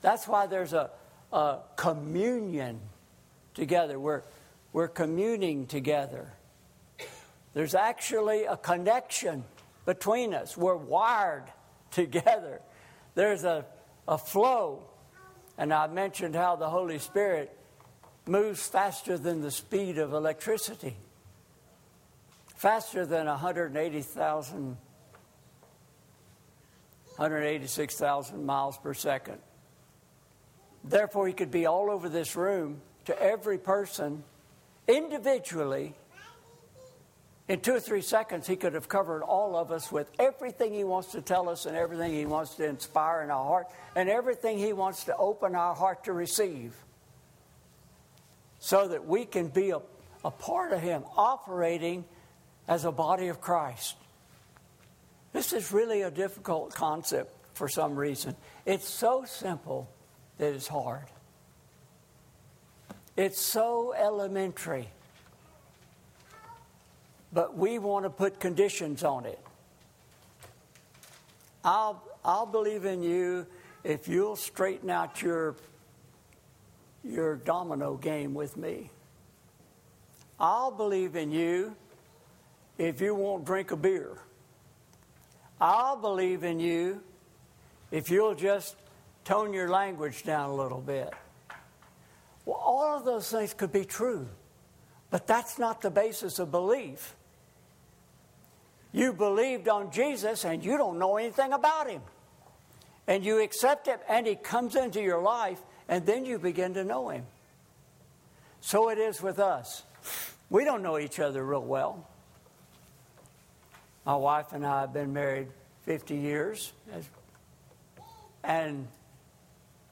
That's 0.00 0.26
why 0.26 0.46
there's 0.46 0.72
a, 0.72 0.90
a 1.32 1.58
communion 1.76 2.80
together. 3.54 3.98
We're, 3.98 4.22
we're 4.72 4.88
communing 4.88 5.66
together. 5.66 6.32
There's 7.52 7.74
actually 7.74 8.44
a 8.44 8.56
connection 8.56 9.44
between 9.84 10.32
us. 10.32 10.56
We're 10.56 10.76
wired 10.76 11.44
together. 11.90 12.60
There's 13.14 13.44
a, 13.44 13.66
a 14.06 14.16
flow. 14.16 14.84
And 15.58 15.74
I 15.74 15.88
mentioned 15.88 16.36
how 16.36 16.54
the 16.54 16.70
Holy 16.70 17.00
Spirit 17.00 17.52
moves 18.26 18.64
faster 18.64 19.18
than 19.18 19.42
the 19.42 19.50
speed 19.50 19.98
of 19.98 20.12
electricity, 20.12 20.96
faster 22.54 23.04
than 23.04 23.26
180,000, 23.26 24.76
186,000 27.16 28.46
miles 28.46 28.78
per 28.78 28.94
second. 28.94 29.38
Therefore, 30.84 31.26
he 31.26 31.32
could 31.32 31.50
be 31.50 31.66
all 31.66 31.90
over 31.90 32.08
this 32.08 32.36
room 32.36 32.80
to 33.06 33.20
every 33.20 33.58
person 33.58 34.22
individually. 34.86 35.94
In 37.48 37.60
two 37.60 37.74
or 37.74 37.80
three 37.80 38.02
seconds, 38.02 38.46
he 38.46 38.56
could 38.56 38.74
have 38.74 38.88
covered 38.88 39.22
all 39.22 39.56
of 39.56 39.72
us 39.72 39.90
with 39.90 40.10
everything 40.18 40.74
he 40.74 40.84
wants 40.84 41.12
to 41.12 41.22
tell 41.22 41.48
us 41.48 41.64
and 41.64 41.74
everything 41.76 42.12
he 42.12 42.26
wants 42.26 42.56
to 42.56 42.66
inspire 42.66 43.22
in 43.22 43.30
our 43.30 43.44
heart 43.44 43.68
and 43.96 44.10
everything 44.10 44.58
he 44.58 44.74
wants 44.74 45.04
to 45.04 45.16
open 45.16 45.54
our 45.54 45.74
heart 45.74 46.04
to 46.04 46.12
receive 46.12 46.74
so 48.58 48.88
that 48.88 49.06
we 49.06 49.24
can 49.24 49.48
be 49.48 49.70
a, 49.70 49.80
a 50.24 50.30
part 50.30 50.72
of 50.72 50.80
Him, 50.80 51.04
operating 51.16 52.04
as 52.66 52.84
a 52.84 52.92
body 52.92 53.28
of 53.28 53.40
Christ. 53.40 53.96
This 55.32 55.52
is 55.52 55.72
really 55.72 56.02
a 56.02 56.10
difficult 56.10 56.74
concept 56.74 57.32
for 57.54 57.68
some 57.68 57.96
reason. 57.96 58.34
It's 58.66 58.88
so 58.88 59.24
simple 59.26 59.88
that 60.38 60.52
it's 60.52 60.68
hard. 60.68 61.06
It's 63.16 63.40
so 63.40 63.94
elementary. 63.96 64.88
But 67.32 67.56
we 67.56 67.78
want 67.78 68.04
to 68.04 68.10
put 68.10 68.40
conditions 68.40 69.04
on 69.04 69.26
it. 69.26 69.38
I'll, 71.64 72.02
I'll 72.24 72.46
believe 72.46 72.84
in 72.84 73.02
you 73.02 73.46
if 73.84 74.08
you'll 74.08 74.36
straighten 74.36 74.90
out 74.90 75.20
your, 75.20 75.56
your 77.04 77.36
domino 77.36 77.96
game 77.96 78.34
with 78.34 78.56
me. 78.56 78.90
I'll 80.40 80.70
believe 80.70 81.16
in 81.16 81.32
you 81.32 81.74
if 82.78 83.00
you 83.00 83.14
won't 83.14 83.44
drink 83.44 83.72
a 83.72 83.76
beer. 83.76 84.18
I'll 85.60 85.96
believe 85.96 86.44
in 86.44 86.60
you 86.60 87.02
if 87.90 88.10
you'll 88.10 88.36
just 88.36 88.76
tone 89.24 89.52
your 89.52 89.68
language 89.68 90.22
down 90.22 90.50
a 90.50 90.54
little 90.54 90.80
bit. 90.80 91.12
Well, 92.44 92.56
all 92.56 92.96
of 92.96 93.04
those 93.04 93.30
things 93.30 93.52
could 93.52 93.72
be 93.72 93.84
true, 93.84 94.28
but 95.10 95.26
that's 95.26 95.58
not 95.58 95.82
the 95.82 95.90
basis 95.90 96.38
of 96.38 96.50
belief. 96.50 97.14
You 98.92 99.12
believed 99.12 99.68
on 99.68 99.90
Jesus 99.90 100.44
and 100.44 100.64
you 100.64 100.76
don't 100.76 100.98
know 100.98 101.16
anything 101.16 101.52
about 101.52 101.88
him. 101.88 102.02
And 103.06 103.24
you 103.24 103.40
accept 103.40 103.86
him 103.86 103.98
and 104.08 104.26
he 104.26 104.34
comes 104.34 104.76
into 104.76 105.00
your 105.00 105.20
life 105.20 105.60
and 105.88 106.04
then 106.04 106.24
you 106.24 106.38
begin 106.38 106.74
to 106.74 106.84
know 106.84 107.08
him. 107.08 107.24
So 108.60 108.90
it 108.90 108.98
is 108.98 109.22
with 109.22 109.38
us. 109.38 109.82
We 110.50 110.64
don't 110.64 110.82
know 110.82 110.98
each 110.98 111.20
other 111.20 111.44
real 111.44 111.62
well. 111.62 112.06
My 114.04 114.16
wife 114.16 114.52
and 114.52 114.66
I 114.66 114.80
have 114.80 114.92
been 114.92 115.12
married 115.12 115.48
50 115.84 116.16
years, 116.16 116.72
and 118.42 118.88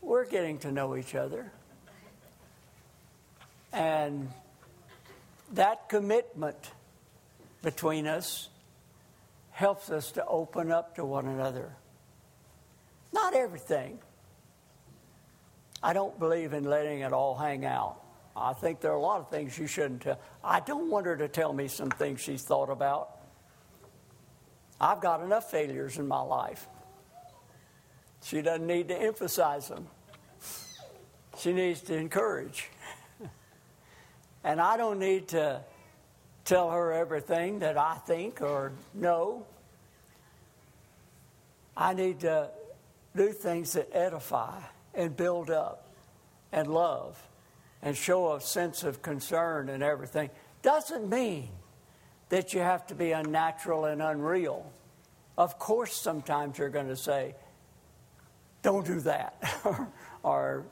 we're 0.01 0.25
getting 0.25 0.59
to 0.61 0.73
know 0.73 0.97
each 0.97 1.15
other. 1.15 1.53
And 3.73 4.31
that 5.53 5.91
commitment 5.91 6.71
between 7.63 8.07
us 8.07 8.49
helps 9.57 9.89
us 9.89 10.13
to 10.13 10.23
open 10.27 10.71
up 10.71 10.95
to 10.95 11.03
one 11.03 11.27
another. 11.27 11.75
Not 13.11 13.33
everything. 13.33 13.99
I 15.83 15.95
don't 15.95 16.19
believe 16.19 16.53
in 16.53 16.65
letting 16.65 17.01
it 17.01 17.15
all 17.15 17.35
hang 17.35 17.65
out. 17.65 18.03
I 18.37 18.53
think 18.53 18.81
there 18.81 18.91
are 18.91 18.97
a 18.97 19.01
lot 19.01 19.21
of 19.21 19.31
things 19.31 19.57
you 19.57 19.67
shouldn't 19.67 20.03
tell. 20.03 20.21
I 20.45 20.61
don't 20.61 20.91
want 20.91 21.07
her 21.07 21.17
to 21.17 21.27
tell 21.27 21.55
me 21.55 21.69
some 21.69 21.89
things 21.89 22.21
she's 22.21 22.43
thought 22.43 22.69
about. 22.69 23.17
I've 24.79 25.01
got 25.01 25.23
enough 25.23 25.51
failures 25.51 25.97
in 25.97 26.07
my 26.07 26.21
life. 26.21 26.69
She 28.23 28.43
doesn't 28.43 28.67
need 28.67 28.89
to 28.89 29.01
emphasize 29.01 29.69
them, 29.69 29.87
she 31.39 31.55
needs 31.55 31.81
to 31.83 31.97
encourage. 31.97 32.69
and 34.45 34.61
I 34.61 34.77
don't 34.77 34.99
need 34.99 35.29
to 35.29 35.63
tell 36.47 36.71
her 36.71 36.93
everything 36.93 37.59
that 37.59 37.77
I 37.77 37.97
think 38.07 38.41
or 38.41 38.73
know. 38.95 39.45
I 41.77 41.93
need 41.93 42.21
to 42.21 42.49
do 43.15 43.33
things 43.33 43.75
that 43.75 43.91
edify 43.93 44.61
and 44.95 45.15
build 45.15 45.51
up 45.51 45.93
and 46.53 46.69
love 46.69 47.21
and 47.83 47.97
show 47.97 48.35
a 48.35 48.41
sense 48.41 48.85
of 48.85 49.03
concern 49.03 49.69
and 49.69 49.83
everything. 49.83 50.31
Doesn't 50.63 51.11
mean 51.11 51.49
that 52.29 52.55
you 52.55 52.61
have 52.61 52.87
to 52.87 52.95
be 52.95 53.13
unnatural 53.13 53.85
and 53.85 54.01
unreal. 54.01 54.71
Of 55.37 55.59
course, 55.59 55.95
sometimes 55.95 56.59
you're 56.59 56.71
going 56.71 56.89
to 56.89 56.97
say, 56.97 57.35
don't 58.63 58.87
do 58.87 59.01
that, 59.01 59.37
or, 60.23 60.65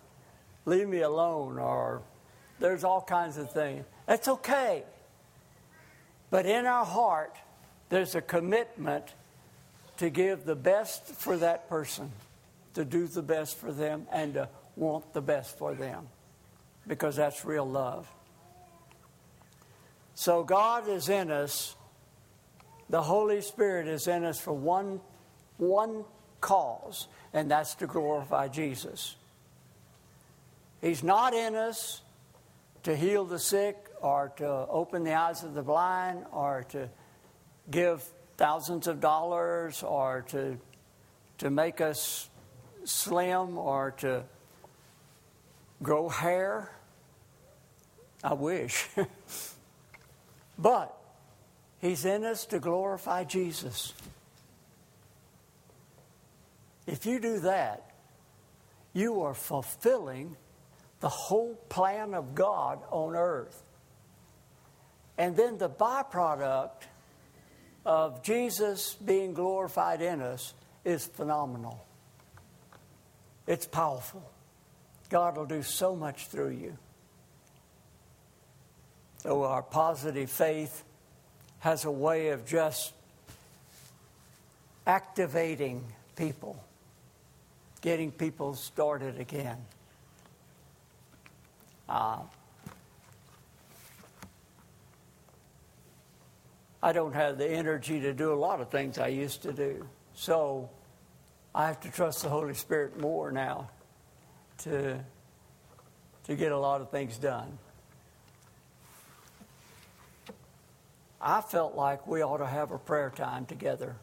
leave 0.65 0.89
me 0.89 1.03
alone, 1.03 1.59
or 1.59 2.03
there's 2.59 2.83
all 2.83 3.03
kinds 3.03 3.37
of 3.37 3.53
things. 3.53 3.85
That's 4.07 4.27
okay. 4.27 4.85
But 6.35 6.47
in 6.47 6.66
our 6.66 6.85
heart, 6.85 7.37
there's 7.90 8.16
a 8.16 8.20
commitment 8.20 9.05
to 9.99 10.11
give 10.11 10.44
the 10.44 10.57
best 10.57 11.07
for 11.14 11.37
that 11.37 11.68
person, 11.68 12.11
to 12.75 12.85
do 12.85 13.07
the 13.07 13.23
best 13.23 13.57
for 13.57 13.70
them, 13.70 14.09
and 14.11 14.35
to 14.35 14.49
want 14.75 15.12
the 15.12 15.20
best 15.20 15.57
for 15.57 15.75
them, 15.75 16.09
because 16.88 17.14
that's 17.14 17.44
real 17.44 17.64
love. 17.64 18.12
So 20.16 20.42
God 20.42 20.88
is 20.88 21.09
in 21.09 21.31
us. 21.31 21.77
The 22.90 23.03
Holy 23.03 23.40
Spirit 23.40 23.87
is 23.87 24.09
in 24.09 24.25
us 24.25 24.40
for 24.40 24.53
one, 24.53 24.99
one 25.59 26.05
cause, 26.40 27.07
and 27.33 27.49
that's 27.49 27.77
to 27.77 27.87
glorify 27.87 28.49
Jesus. 28.49 29.14
He's 30.81 31.05
not 31.05 31.33
in 31.33 31.55
us 31.55 32.01
to 32.83 32.97
heal 32.97 33.25
the 33.25 33.38
sick 33.38 33.77
or 34.05 34.33
to 34.37 34.47
open 34.69 35.03
the 35.03 35.14
eyes 35.14 35.43
of 35.43 35.55
the 35.55 35.62
blind 35.62 36.25
or 36.31 36.64
to 36.69 36.88
give 37.71 38.05
thousands 38.37 38.87
of 38.87 39.01
dollars 39.01 39.83
or 39.83 40.25
to, 40.29 40.59
to 41.38 41.51
make 41.51 41.81
us 41.81 42.29
slim 42.85 43.57
or 43.57 43.93
to 43.99 44.23
grow 45.83 46.09
hair. 46.09 46.71
I 48.23 48.35
wish. 48.35 48.88
But 50.59 50.97
He's 51.81 52.05
in 52.05 52.25
us 52.25 52.47
to 52.47 52.61
glorify 52.61 53.25
Jesus. 53.25 53.93
If 56.87 57.05
you 57.05 57.19
do 57.19 57.40
that, 57.40 57.90
you 58.93 59.23
are 59.23 59.35
fulfilling 59.35 60.37
the 61.01 61.09
whole 61.09 61.57
plan 61.69 62.14
of 62.14 62.35
God 62.35 62.79
on 62.90 63.14
earth. 63.17 63.63
And 65.16 65.37
then 65.37 65.59
the 65.59 65.68
byproduct 65.68 66.83
of 67.87 68.22
Jesus 68.22 68.94
being 68.94 69.35
glorified 69.35 70.00
in 70.00 70.20
us 70.20 70.55
is 70.85 71.07
phenomenal. 71.07 71.85
It's 73.46 73.66
powerful. 73.66 74.22
God 75.11 75.37
will 75.37 75.46
do 75.46 75.62
so 75.62 75.94
much 75.94 76.27
through 76.27 76.50
you. 76.50 76.77
So, 79.18 79.44
our 79.44 79.62
positive 79.62 80.31
faith 80.31 80.85
has 81.61 81.85
a 81.85 81.90
way 81.90 82.29
of 82.29 82.44
just 82.44 82.92
activating 84.87 85.83
people, 86.16 86.62
getting 87.81 88.11
people 88.11 88.55
started 88.55 89.18
again. 89.18 89.57
Uh, 91.88 92.18
I 96.85 96.92
don't 96.92 97.14
have 97.14 97.38
the 97.38 97.49
energy 97.49 97.99
to 98.01 98.12
do 98.12 98.31
a 98.31 98.37
lot 98.37 98.61
of 98.61 98.68
things 98.68 98.99
I 98.99 99.07
used 99.07 99.40
to 99.44 99.55
do. 99.55 99.88
So 100.12 100.68
I 101.55 101.66
have 101.66 101.81
to 101.81 101.90
trust 101.90 102.25
the 102.25 102.29
Holy 102.29 102.53
Spirit 102.53 103.01
more 103.01 103.33
now 103.33 103.70
to, 104.64 105.03
to 106.25 106.37
get 106.37 106.53
a 106.53 106.59
lot 106.59 106.83
of 106.83 106.90
things 106.90 107.16
done. 107.16 107.59
I 111.23 111.40
felt 111.40 111.75
like 111.75 112.07
we 112.07 112.23
ought 112.23 112.37
to 112.37 112.47
have 112.47 112.70
a 112.70 112.79
prayer 112.79 113.09
time 113.09 113.47
together. 113.47 113.97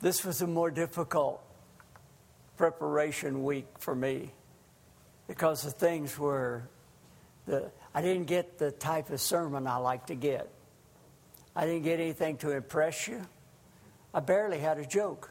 This 0.00 0.24
was 0.24 0.40
a 0.40 0.46
more 0.46 0.70
difficult 0.70 1.42
preparation 2.56 3.44
week 3.44 3.66
for 3.80 3.94
me 3.94 4.30
because 5.28 5.62
the 5.62 5.70
things 5.70 6.18
were 6.18 6.62
the 7.44 7.70
I 7.94 8.02
didn't 8.02 8.26
get 8.26 8.58
the 8.58 8.70
type 8.70 9.10
of 9.10 9.20
sermon 9.20 9.66
I 9.66 9.76
like 9.76 10.06
to 10.06 10.14
get. 10.14 10.48
I 11.56 11.66
didn't 11.66 11.82
get 11.82 11.98
anything 11.98 12.36
to 12.38 12.52
impress 12.52 13.08
you. 13.08 13.20
I 14.14 14.20
barely 14.20 14.58
had 14.58 14.78
a 14.78 14.86
joke. 14.86 15.30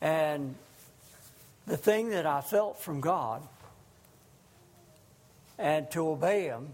And 0.00 0.54
the 1.66 1.76
thing 1.76 2.10
that 2.10 2.26
I 2.26 2.40
felt 2.40 2.80
from 2.80 3.00
God 3.00 3.42
and 5.58 5.90
to 5.92 6.08
obey 6.08 6.44
Him 6.44 6.68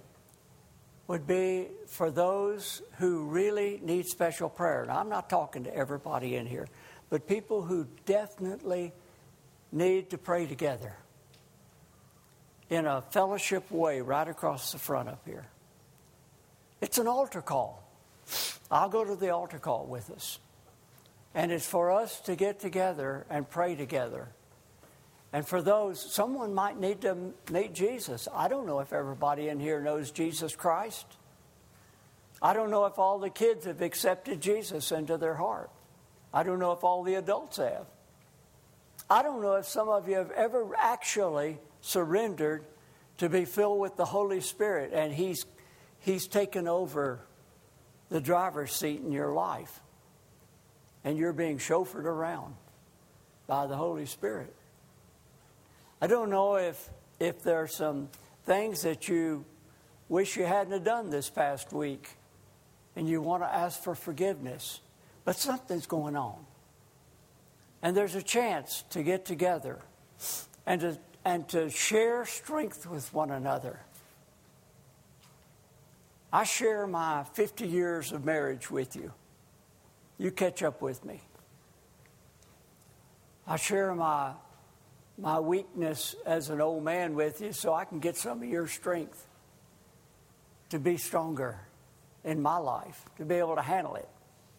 would 1.06 1.26
be 1.26 1.68
for 1.86 2.10
those 2.10 2.82
who 2.98 3.24
really 3.24 3.80
need 3.82 4.06
special 4.06 4.48
prayer. 4.48 4.86
Now, 4.86 4.98
I'm 4.98 5.08
not 5.08 5.28
talking 5.28 5.64
to 5.64 5.74
everybody 5.74 6.36
in 6.36 6.46
here, 6.46 6.68
but 7.10 7.26
people 7.26 7.62
who 7.62 7.86
definitely 8.06 8.92
need 9.70 10.10
to 10.10 10.18
pray 10.18 10.46
together 10.46 10.96
in 12.72 12.86
a 12.86 13.02
fellowship 13.02 13.70
way 13.70 14.00
right 14.00 14.26
across 14.26 14.72
the 14.72 14.78
front 14.78 15.08
up 15.08 15.20
here. 15.26 15.46
It's 16.80 16.98
an 16.98 17.06
altar 17.06 17.42
call. 17.42 17.82
I'll 18.70 18.88
go 18.88 19.04
to 19.04 19.14
the 19.14 19.30
altar 19.30 19.58
call 19.58 19.84
with 19.86 20.10
us. 20.10 20.38
And 21.34 21.52
it's 21.52 21.66
for 21.66 21.92
us 21.92 22.20
to 22.22 22.34
get 22.34 22.60
together 22.60 23.26
and 23.30 23.48
pray 23.48 23.74
together 23.74 24.28
And 25.32 25.46
for 25.46 25.62
those, 25.62 26.00
someone 26.00 26.52
might 26.52 26.78
need 26.78 27.00
to 27.02 27.16
meet 27.50 27.72
Jesus. 27.72 28.28
I 28.34 28.48
don't 28.48 28.66
know 28.66 28.80
if 28.80 28.92
everybody 28.92 29.48
in 29.48 29.58
here 29.58 29.80
knows 29.80 30.10
Jesus 30.10 30.54
Christ. 30.54 31.06
I 32.42 32.52
don't 32.52 32.70
know 32.70 32.84
if 32.84 32.98
all 32.98 33.18
the 33.18 33.30
kids 33.30 33.64
have 33.64 33.80
accepted 33.80 34.40
Jesus 34.42 34.92
into 34.92 35.16
their 35.16 35.34
heart. 35.34 35.70
I 36.34 36.42
don't 36.42 36.58
know 36.58 36.72
if 36.72 36.84
all 36.84 37.02
the 37.02 37.14
adults 37.14 37.56
have. 37.56 37.86
I 39.08 39.22
don't 39.22 39.42
know 39.42 39.54
if 39.54 39.66
some 39.66 39.88
of 39.88 40.08
you 40.08 40.16
have 40.16 40.30
ever 40.32 40.74
actually 40.76 41.58
surrendered 41.82 42.64
to 43.18 43.28
be 43.28 43.44
filled 43.44 43.78
with 43.78 43.96
the 43.96 44.06
Holy 44.06 44.40
Spirit 44.40 44.92
and 44.94 45.12
He's, 45.12 45.44
he's 45.98 46.26
taken 46.26 46.66
over 46.66 47.20
the 48.08 48.20
driver's 48.20 48.72
seat 48.72 49.00
in 49.00 49.12
your 49.12 49.32
life 49.32 49.80
and 51.04 51.18
you're 51.18 51.32
being 51.32 51.58
chauffeured 51.58 52.04
around 52.04 52.54
by 53.46 53.66
the 53.66 53.76
Holy 53.76 54.06
Spirit. 54.06 54.54
I 56.00 56.06
don't 56.06 56.30
know 56.30 56.56
if, 56.56 56.88
if 57.20 57.42
there 57.42 57.62
are 57.62 57.68
some 57.68 58.08
things 58.44 58.82
that 58.82 59.08
you 59.08 59.44
wish 60.08 60.36
you 60.36 60.44
hadn't 60.44 60.72
have 60.72 60.84
done 60.84 61.10
this 61.10 61.30
past 61.30 61.72
week 61.72 62.08
and 62.96 63.08
you 63.08 63.20
want 63.20 63.42
to 63.42 63.52
ask 63.52 63.82
for 63.82 63.94
forgiveness, 63.94 64.80
but 65.24 65.36
something's 65.36 65.86
going 65.86 66.16
on. 66.16 66.44
And 67.82 67.96
there's 67.96 68.14
a 68.14 68.22
chance 68.22 68.84
to 68.90 69.02
get 69.02 69.24
together 69.24 69.78
and 70.66 70.80
to, 70.80 70.98
and 71.24 71.48
to 71.48 71.70
share 71.70 72.24
strength 72.24 72.86
with 72.86 73.12
one 73.14 73.30
another. 73.30 73.80
I 76.32 76.44
share 76.44 76.86
my 76.86 77.24
50 77.34 77.66
years 77.66 78.12
of 78.12 78.24
marriage 78.24 78.70
with 78.70 78.96
you. 78.96 79.12
You 80.18 80.30
catch 80.30 80.62
up 80.62 80.80
with 80.80 81.04
me. 81.04 81.20
I 83.46 83.56
share 83.56 83.94
my 83.94 84.32
my 85.18 85.38
weakness 85.38 86.14
as 86.26 86.48
an 86.48 86.60
old 86.60 86.82
man 86.82 87.14
with 87.14 87.40
you 87.40 87.52
so 87.52 87.72
I 87.74 87.84
can 87.84 88.00
get 88.00 88.16
some 88.16 88.42
of 88.42 88.48
your 88.48 88.66
strength 88.66 89.26
to 90.70 90.78
be 90.78 90.96
stronger 90.96 91.60
in 92.24 92.40
my 92.40 92.56
life, 92.56 93.04
to 93.18 93.24
be 93.24 93.36
able 93.36 93.56
to 93.56 93.62
handle 93.62 93.94
it. 93.96 94.08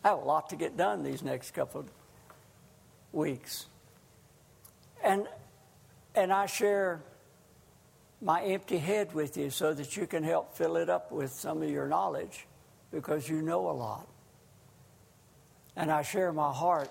I 0.04 0.10
have 0.10 0.20
a 0.20 0.26
lot 0.26 0.50
to 0.50 0.56
get 0.56 0.78
done 0.78 1.04
these 1.04 1.24
next 1.24 1.52
couple 1.52 1.82
of 1.82 1.90
weeks. 3.12 3.66
And, 5.04 5.28
and 6.16 6.32
I 6.32 6.46
share 6.46 7.02
my 8.22 8.42
empty 8.44 8.78
head 8.78 9.14
with 9.14 9.36
you 9.36 9.50
so 9.50 9.74
that 9.74 9.98
you 9.98 10.08
can 10.08 10.24
help 10.24 10.56
fill 10.56 10.78
it 10.78 10.90
up 10.90 11.12
with 11.12 11.32
some 11.32 11.62
of 11.62 11.70
your 11.70 11.88
knowledge 11.88 12.48
because 12.92 13.28
you 13.28 13.42
know 13.42 13.70
a 13.70 13.74
lot. 13.74 14.08
And 15.76 15.92
I 15.92 16.04
share 16.04 16.32
my 16.32 16.54
heart 16.54 16.90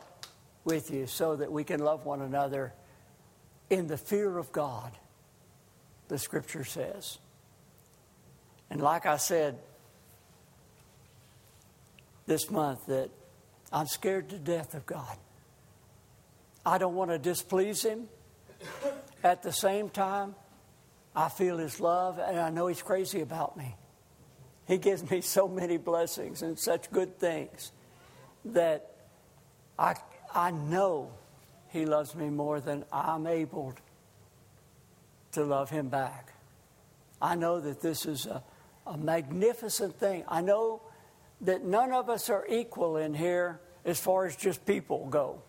with 0.65 0.91
you 0.91 1.07
so 1.07 1.37
that 1.37 1.51
we 1.51 1.65
can 1.65 1.81
love 1.81 2.05
one 2.05 2.21
another 2.21 2.73
in 3.71 3.87
the 3.87 3.97
fear 3.97 4.37
of 4.37 4.53
God, 4.53 4.93
the 6.09 6.19
scripture 6.19 6.65
says. 6.65 7.19
And 8.69 8.81
like 8.81 9.07
I 9.07 9.17
said 9.17 9.59
this 12.27 12.51
month, 12.51 12.87
that 12.87 13.11
I'm 13.73 13.87
scared 13.87 14.29
to 14.31 14.39
death 14.39 14.75
of 14.75 14.85
God. 14.85 15.17
I 16.65 16.79
don't 16.79 16.95
want 16.95 17.11
to 17.11 17.19
displease 17.19 17.83
Him. 17.83 18.09
At 19.23 19.43
the 19.43 19.53
same 19.53 19.89
time, 19.89 20.35
I 21.15 21.29
feel 21.29 21.59
His 21.59 21.81
love 21.81 22.19
and 22.19 22.39
I 22.39 22.51
know 22.51 22.67
He's 22.67 22.83
crazy 22.83 23.21
about 23.21 23.57
me. 23.57 23.77
He 24.67 24.79
gives 24.79 25.09
me 25.11 25.21
so 25.21 25.49
many 25.49 25.77
blessings 25.77 26.43
and 26.43 26.59
such 26.59 26.91
good 26.91 27.19
things 27.19 27.73
that 28.47 28.93
I, 29.79 29.97
I 30.35 30.51
know 30.51 31.11
he 31.71 31.87
loves 31.87 32.15
me 32.15 32.29
more 32.29 32.61
than 32.61 32.85
I'm 32.93 33.27
able 33.27 33.75
to 35.33 35.45
love 35.45 35.71
him 35.71 35.89
back. 35.89 36.33
I 37.21 37.35
know 37.35 37.61
that 37.61 37.81
this 37.81 38.07
is 38.07 38.27
a, 38.27 38.43
a 38.87 38.97
magnificent 38.97 39.99
thing. 39.99 40.25
I 40.29 40.43
know 40.43 40.83
that 41.41 41.65
none 41.65 41.93
of 41.93 42.11
us 42.11 42.29
are 42.31 42.47
equal 42.49 42.97
in 42.99 43.15
here 43.15 43.61
as 43.85 43.99
far 43.99 44.27
as 44.27 44.37
just 44.37 44.65
people 44.67 45.07
go. 45.07 45.43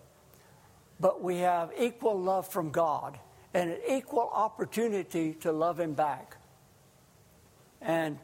But 0.99 1.21
we 1.21 1.37
have 1.39 1.71
equal 1.77 2.19
love 2.19 2.47
from 2.47 2.71
God 2.71 3.19
and 3.53 3.71
an 3.71 3.79
equal 3.87 4.29
opportunity 4.33 5.33
to 5.41 5.51
love 5.51 5.79
Him 5.79 5.93
back 5.93 6.37
and 7.81 8.17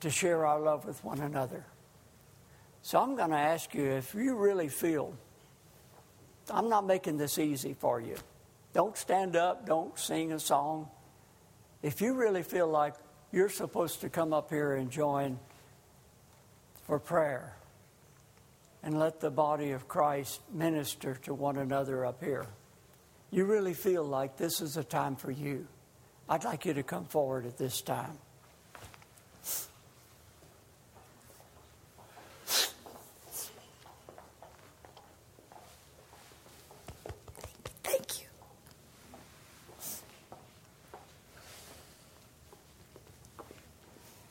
to 0.00 0.10
share 0.10 0.46
our 0.46 0.60
love 0.60 0.84
with 0.84 1.02
one 1.04 1.20
another. 1.20 1.64
So 2.82 3.00
I'm 3.00 3.16
going 3.16 3.30
to 3.30 3.36
ask 3.36 3.74
you 3.74 3.84
if 3.84 4.14
you 4.14 4.36
really 4.36 4.68
feel 4.68 5.14
I'm 6.50 6.68
not 6.68 6.86
making 6.86 7.18
this 7.18 7.38
easy 7.38 7.74
for 7.74 8.00
you. 8.00 8.16
Don't 8.72 8.96
stand 8.96 9.36
up, 9.36 9.66
don't 9.66 9.98
sing 9.98 10.32
a 10.32 10.38
song. 10.38 10.88
If 11.82 12.00
you 12.00 12.14
really 12.14 12.42
feel 12.42 12.68
like 12.68 12.94
you're 13.32 13.48
supposed 13.48 14.00
to 14.00 14.08
come 14.08 14.32
up 14.32 14.50
here 14.50 14.74
and 14.74 14.90
join 14.90 15.38
for 16.84 16.98
prayer 16.98 17.54
and 18.82 18.98
let 18.98 19.20
the 19.20 19.30
body 19.30 19.72
of 19.72 19.88
Christ 19.88 20.40
minister 20.52 21.14
to 21.24 21.34
one 21.34 21.56
another 21.56 22.06
up 22.06 22.22
here, 22.22 22.46
you 23.30 23.44
really 23.44 23.74
feel 23.74 24.04
like 24.04 24.36
this 24.36 24.60
is 24.60 24.76
a 24.76 24.84
time 24.84 25.16
for 25.16 25.30
you, 25.30 25.66
I'd 26.28 26.44
like 26.44 26.64
you 26.66 26.74
to 26.74 26.82
come 26.82 27.04
forward 27.04 27.46
at 27.46 27.58
this 27.58 27.80
time. 27.80 28.18
Thank 37.82 38.20
you. 38.20 38.26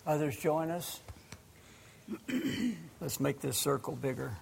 Others 0.06 0.38
join 0.38 0.72
us. 0.72 1.00
Let's 3.02 3.20
make 3.20 3.41
this 3.41 3.58
circle 3.58 3.95
bigger. 3.95 4.38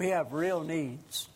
We 0.00 0.08
have 0.08 0.32
real 0.32 0.62
needs. 0.62 1.28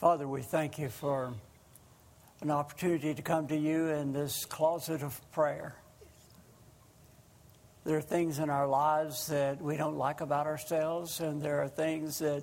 Father, 0.00 0.26
we 0.26 0.42
thank 0.42 0.80
you 0.80 0.88
for 0.88 1.32
an 2.40 2.50
opportunity 2.50 3.14
to 3.14 3.22
come 3.22 3.48
to 3.48 3.56
you 3.56 3.88
in 3.88 4.12
this 4.12 4.44
closet 4.44 5.02
of 5.02 5.20
prayer. 5.32 5.74
There 7.84 7.96
are 7.96 8.02
things 8.02 8.38
in 8.38 8.50
our 8.50 8.66
lives 8.66 9.28
that 9.28 9.60
we 9.60 9.76
don't 9.76 9.96
like 9.96 10.20
about 10.20 10.46
ourselves, 10.46 11.20
and 11.20 11.40
there 11.40 11.62
are 11.62 11.68
things 11.68 12.18
that 12.18 12.42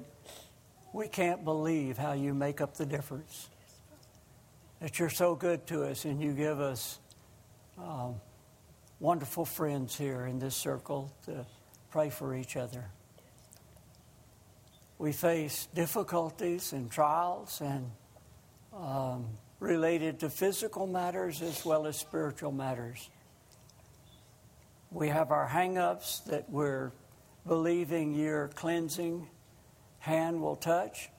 we 0.93 1.07
can't 1.07 1.43
believe 1.43 1.97
how 1.97 2.13
you 2.13 2.33
make 2.33 2.61
up 2.61 2.75
the 2.75 2.85
difference. 2.85 3.49
That 4.81 4.99
you're 4.99 5.09
so 5.09 5.35
good 5.35 5.67
to 5.67 5.83
us 5.83 6.05
and 6.05 6.21
you 6.21 6.33
give 6.33 6.59
us 6.59 6.99
um, 7.77 8.15
wonderful 8.99 9.45
friends 9.45 9.97
here 9.97 10.25
in 10.25 10.39
this 10.39 10.55
circle 10.55 11.11
to 11.25 11.45
pray 11.91 12.09
for 12.09 12.35
each 12.35 12.57
other 12.57 12.85
we 14.97 15.11
face 15.11 15.67
difficulties 15.73 16.73
and 16.73 16.89
trials 16.89 17.61
and 17.61 17.91
um, 18.73 19.25
related 19.59 20.19
to 20.19 20.29
physical 20.29 20.87
matters 20.87 21.41
as 21.41 21.65
well 21.65 21.87
as 21.87 21.97
spiritual 21.97 22.51
matters. 22.51 23.09
We 24.91 25.09
have 25.09 25.31
our 25.31 25.47
hang 25.47 25.77
ups 25.77 26.19
that 26.21 26.49
we're 26.49 26.91
believing 27.45 28.15
your 28.15 28.49
cleansing 28.49 29.27
hand 29.99 30.41
will 30.41 30.55
touch. 30.55 31.09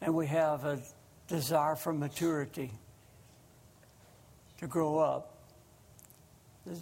And 0.00 0.14
we 0.14 0.26
have 0.26 0.64
a 0.64 0.80
desire 1.28 1.76
for 1.76 1.92
maturity 1.92 2.72
to 4.58 4.66
grow 4.66 4.98
up. 4.98 5.38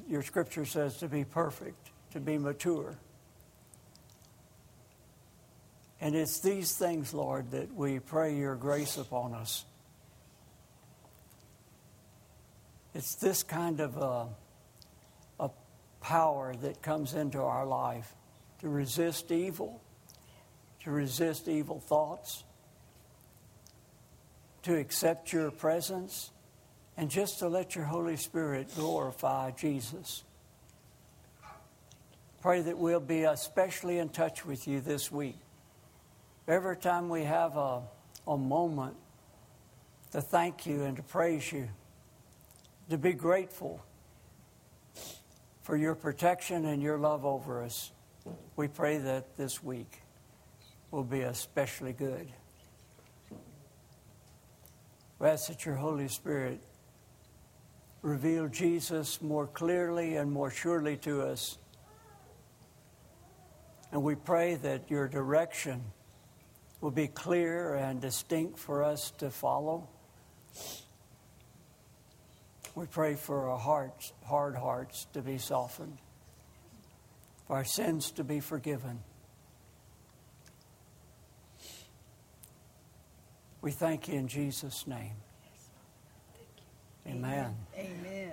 Your 0.09 0.23
scripture 0.23 0.65
says 0.65 0.97
to 0.99 1.09
be 1.09 1.25
perfect, 1.25 1.91
to 2.13 2.21
be 2.21 2.37
mature. 2.39 2.99
And 6.01 6.15
it's 6.15 6.41
these 6.41 6.77
things, 6.77 7.13
Lord, 7.13 7.51
that 7.51 7.75
we 7.75 7.99
pray 7.99 8.35
your 8.35 8.57
grace 8.57 8.97
upon 8.97 9.35
us. 9.35 9.65
It's 12.95 13.15
this 13.15 13.43
kind 13.43 13.81
of 13.81 13.97
a, 13.97 14.27
a 15.39 15.51
power 16.01 16.55
that 16.63 16.83
comes 16.83 17.15
into 17.15 17.41
our 17.41 17.65
life 17.65 18.15
to 18.61 18.69
resist 18.69 19.31
evil, 19.31 19.81
to 20.85 20.91
resist 20.91 21.49
evil 21.49 21.81
thoughts, 21.81 22.45
to 24.63 24.77
accept 24.77 25.33
your 25.33 25.51
presence, 25.51 26.31
and 26.97 27.11
just 27.11 27.39
to 27.39 27.49
let 27.49 27.75
your 27.75 27.85
Holy 27.85 28.17
Spirit 28.17 28.69
glorify 28.75 29.53
Jesus. 29.53 30.25
Pray 32.43 32.61
that 32.63 32.77
we'll 32.77 33.01
be 33.01 33.23
especially 33.23 33.99
in 33.99 34.09
touch 34.09 34.45
with 34.45 34.67
you 34.67 34.81
this 34.81 35.13
week. 35.13 35.37
Every 36.49 36.77
time 36.77 37.09
we 37.09 37.23
have 37.25 37.57
a, 37.57 37.83
a 38.27 38.37
moment 38.37 38.97
to 40.13 40.21
thank 40.21 40.67
you 40.67 40.83
and 40.83 40.97
to 40.97 41.03
praise 41.03 41.53
you, 41.53 41.69
to 42.91 42.99
be 42.99 43.13
grateful 43.13 43.81
for 45.63 45.77
your 45.77 45.95
protection 45.95 46.65
and 46.65 46.83
your 46.83 46.99
love 46.99 47.25
over 47.25 47.63
us, 47.63 47.93
we 48.57 48.67
pray 48.67 48.99
that 48.99 49.37
this 49.37 49.63
week 49.63 50.03
will 50.91 51.05
be 51.05 51.21
especially 51.21 51.93
good. 51.93 52.29
We 55.21 55.29
ask 55.29 55.47
that 55.47 55.65
your 55.65 55.77
Holy 55.77 56.09
Spirit 56.09 56.61
reveal 58.03 58.49
Jesus 58.49 59.23
more 59.23 59.47
clearly 59.47 60.17
and 60.17 60.33
more 60.33 60.51
surely 60.51 60.97
to 60.99 61.23
us. 61.23 61.59
And 63.93 64.03
we 64.03 64.17
pray 64.17 64.57
that 64.57 64.91
your 64.91 65.07
direction 65.07 65.85
will 66.81 66.91
be 66.91 67.07
clear 67.07 67.75
and 67.75 68.01
distinct 68.01 68.59
for 68.59 68.83
us 68.83 69.13
to 69.19 69.31
follow. 69.31 69.89
We 72.75 72.87
pray 72.87 73.15
for 73.15 73.49
our 73.51 73.59
hearts, 73.59 74.13
hard 74.25 74.55
hearts 74.55 75.07
to 75.13 75.23
be 75.23 75.39
softened, 75.39 75.99
for 77.47 77.57
our 77.57 77.65
sins 77.65 78.13
to 78.13 78.25
be 78.25 78.41
forgiven. 78.41 79.01
We 83.61 83.73
thank 83.73 84.09
you 84.09 84.15
in 84.15 84.29
Jesus' 84.29 84.87
name. 84.87 85.17
Amen. 87.07 87.57
Amen. 87.77 88.33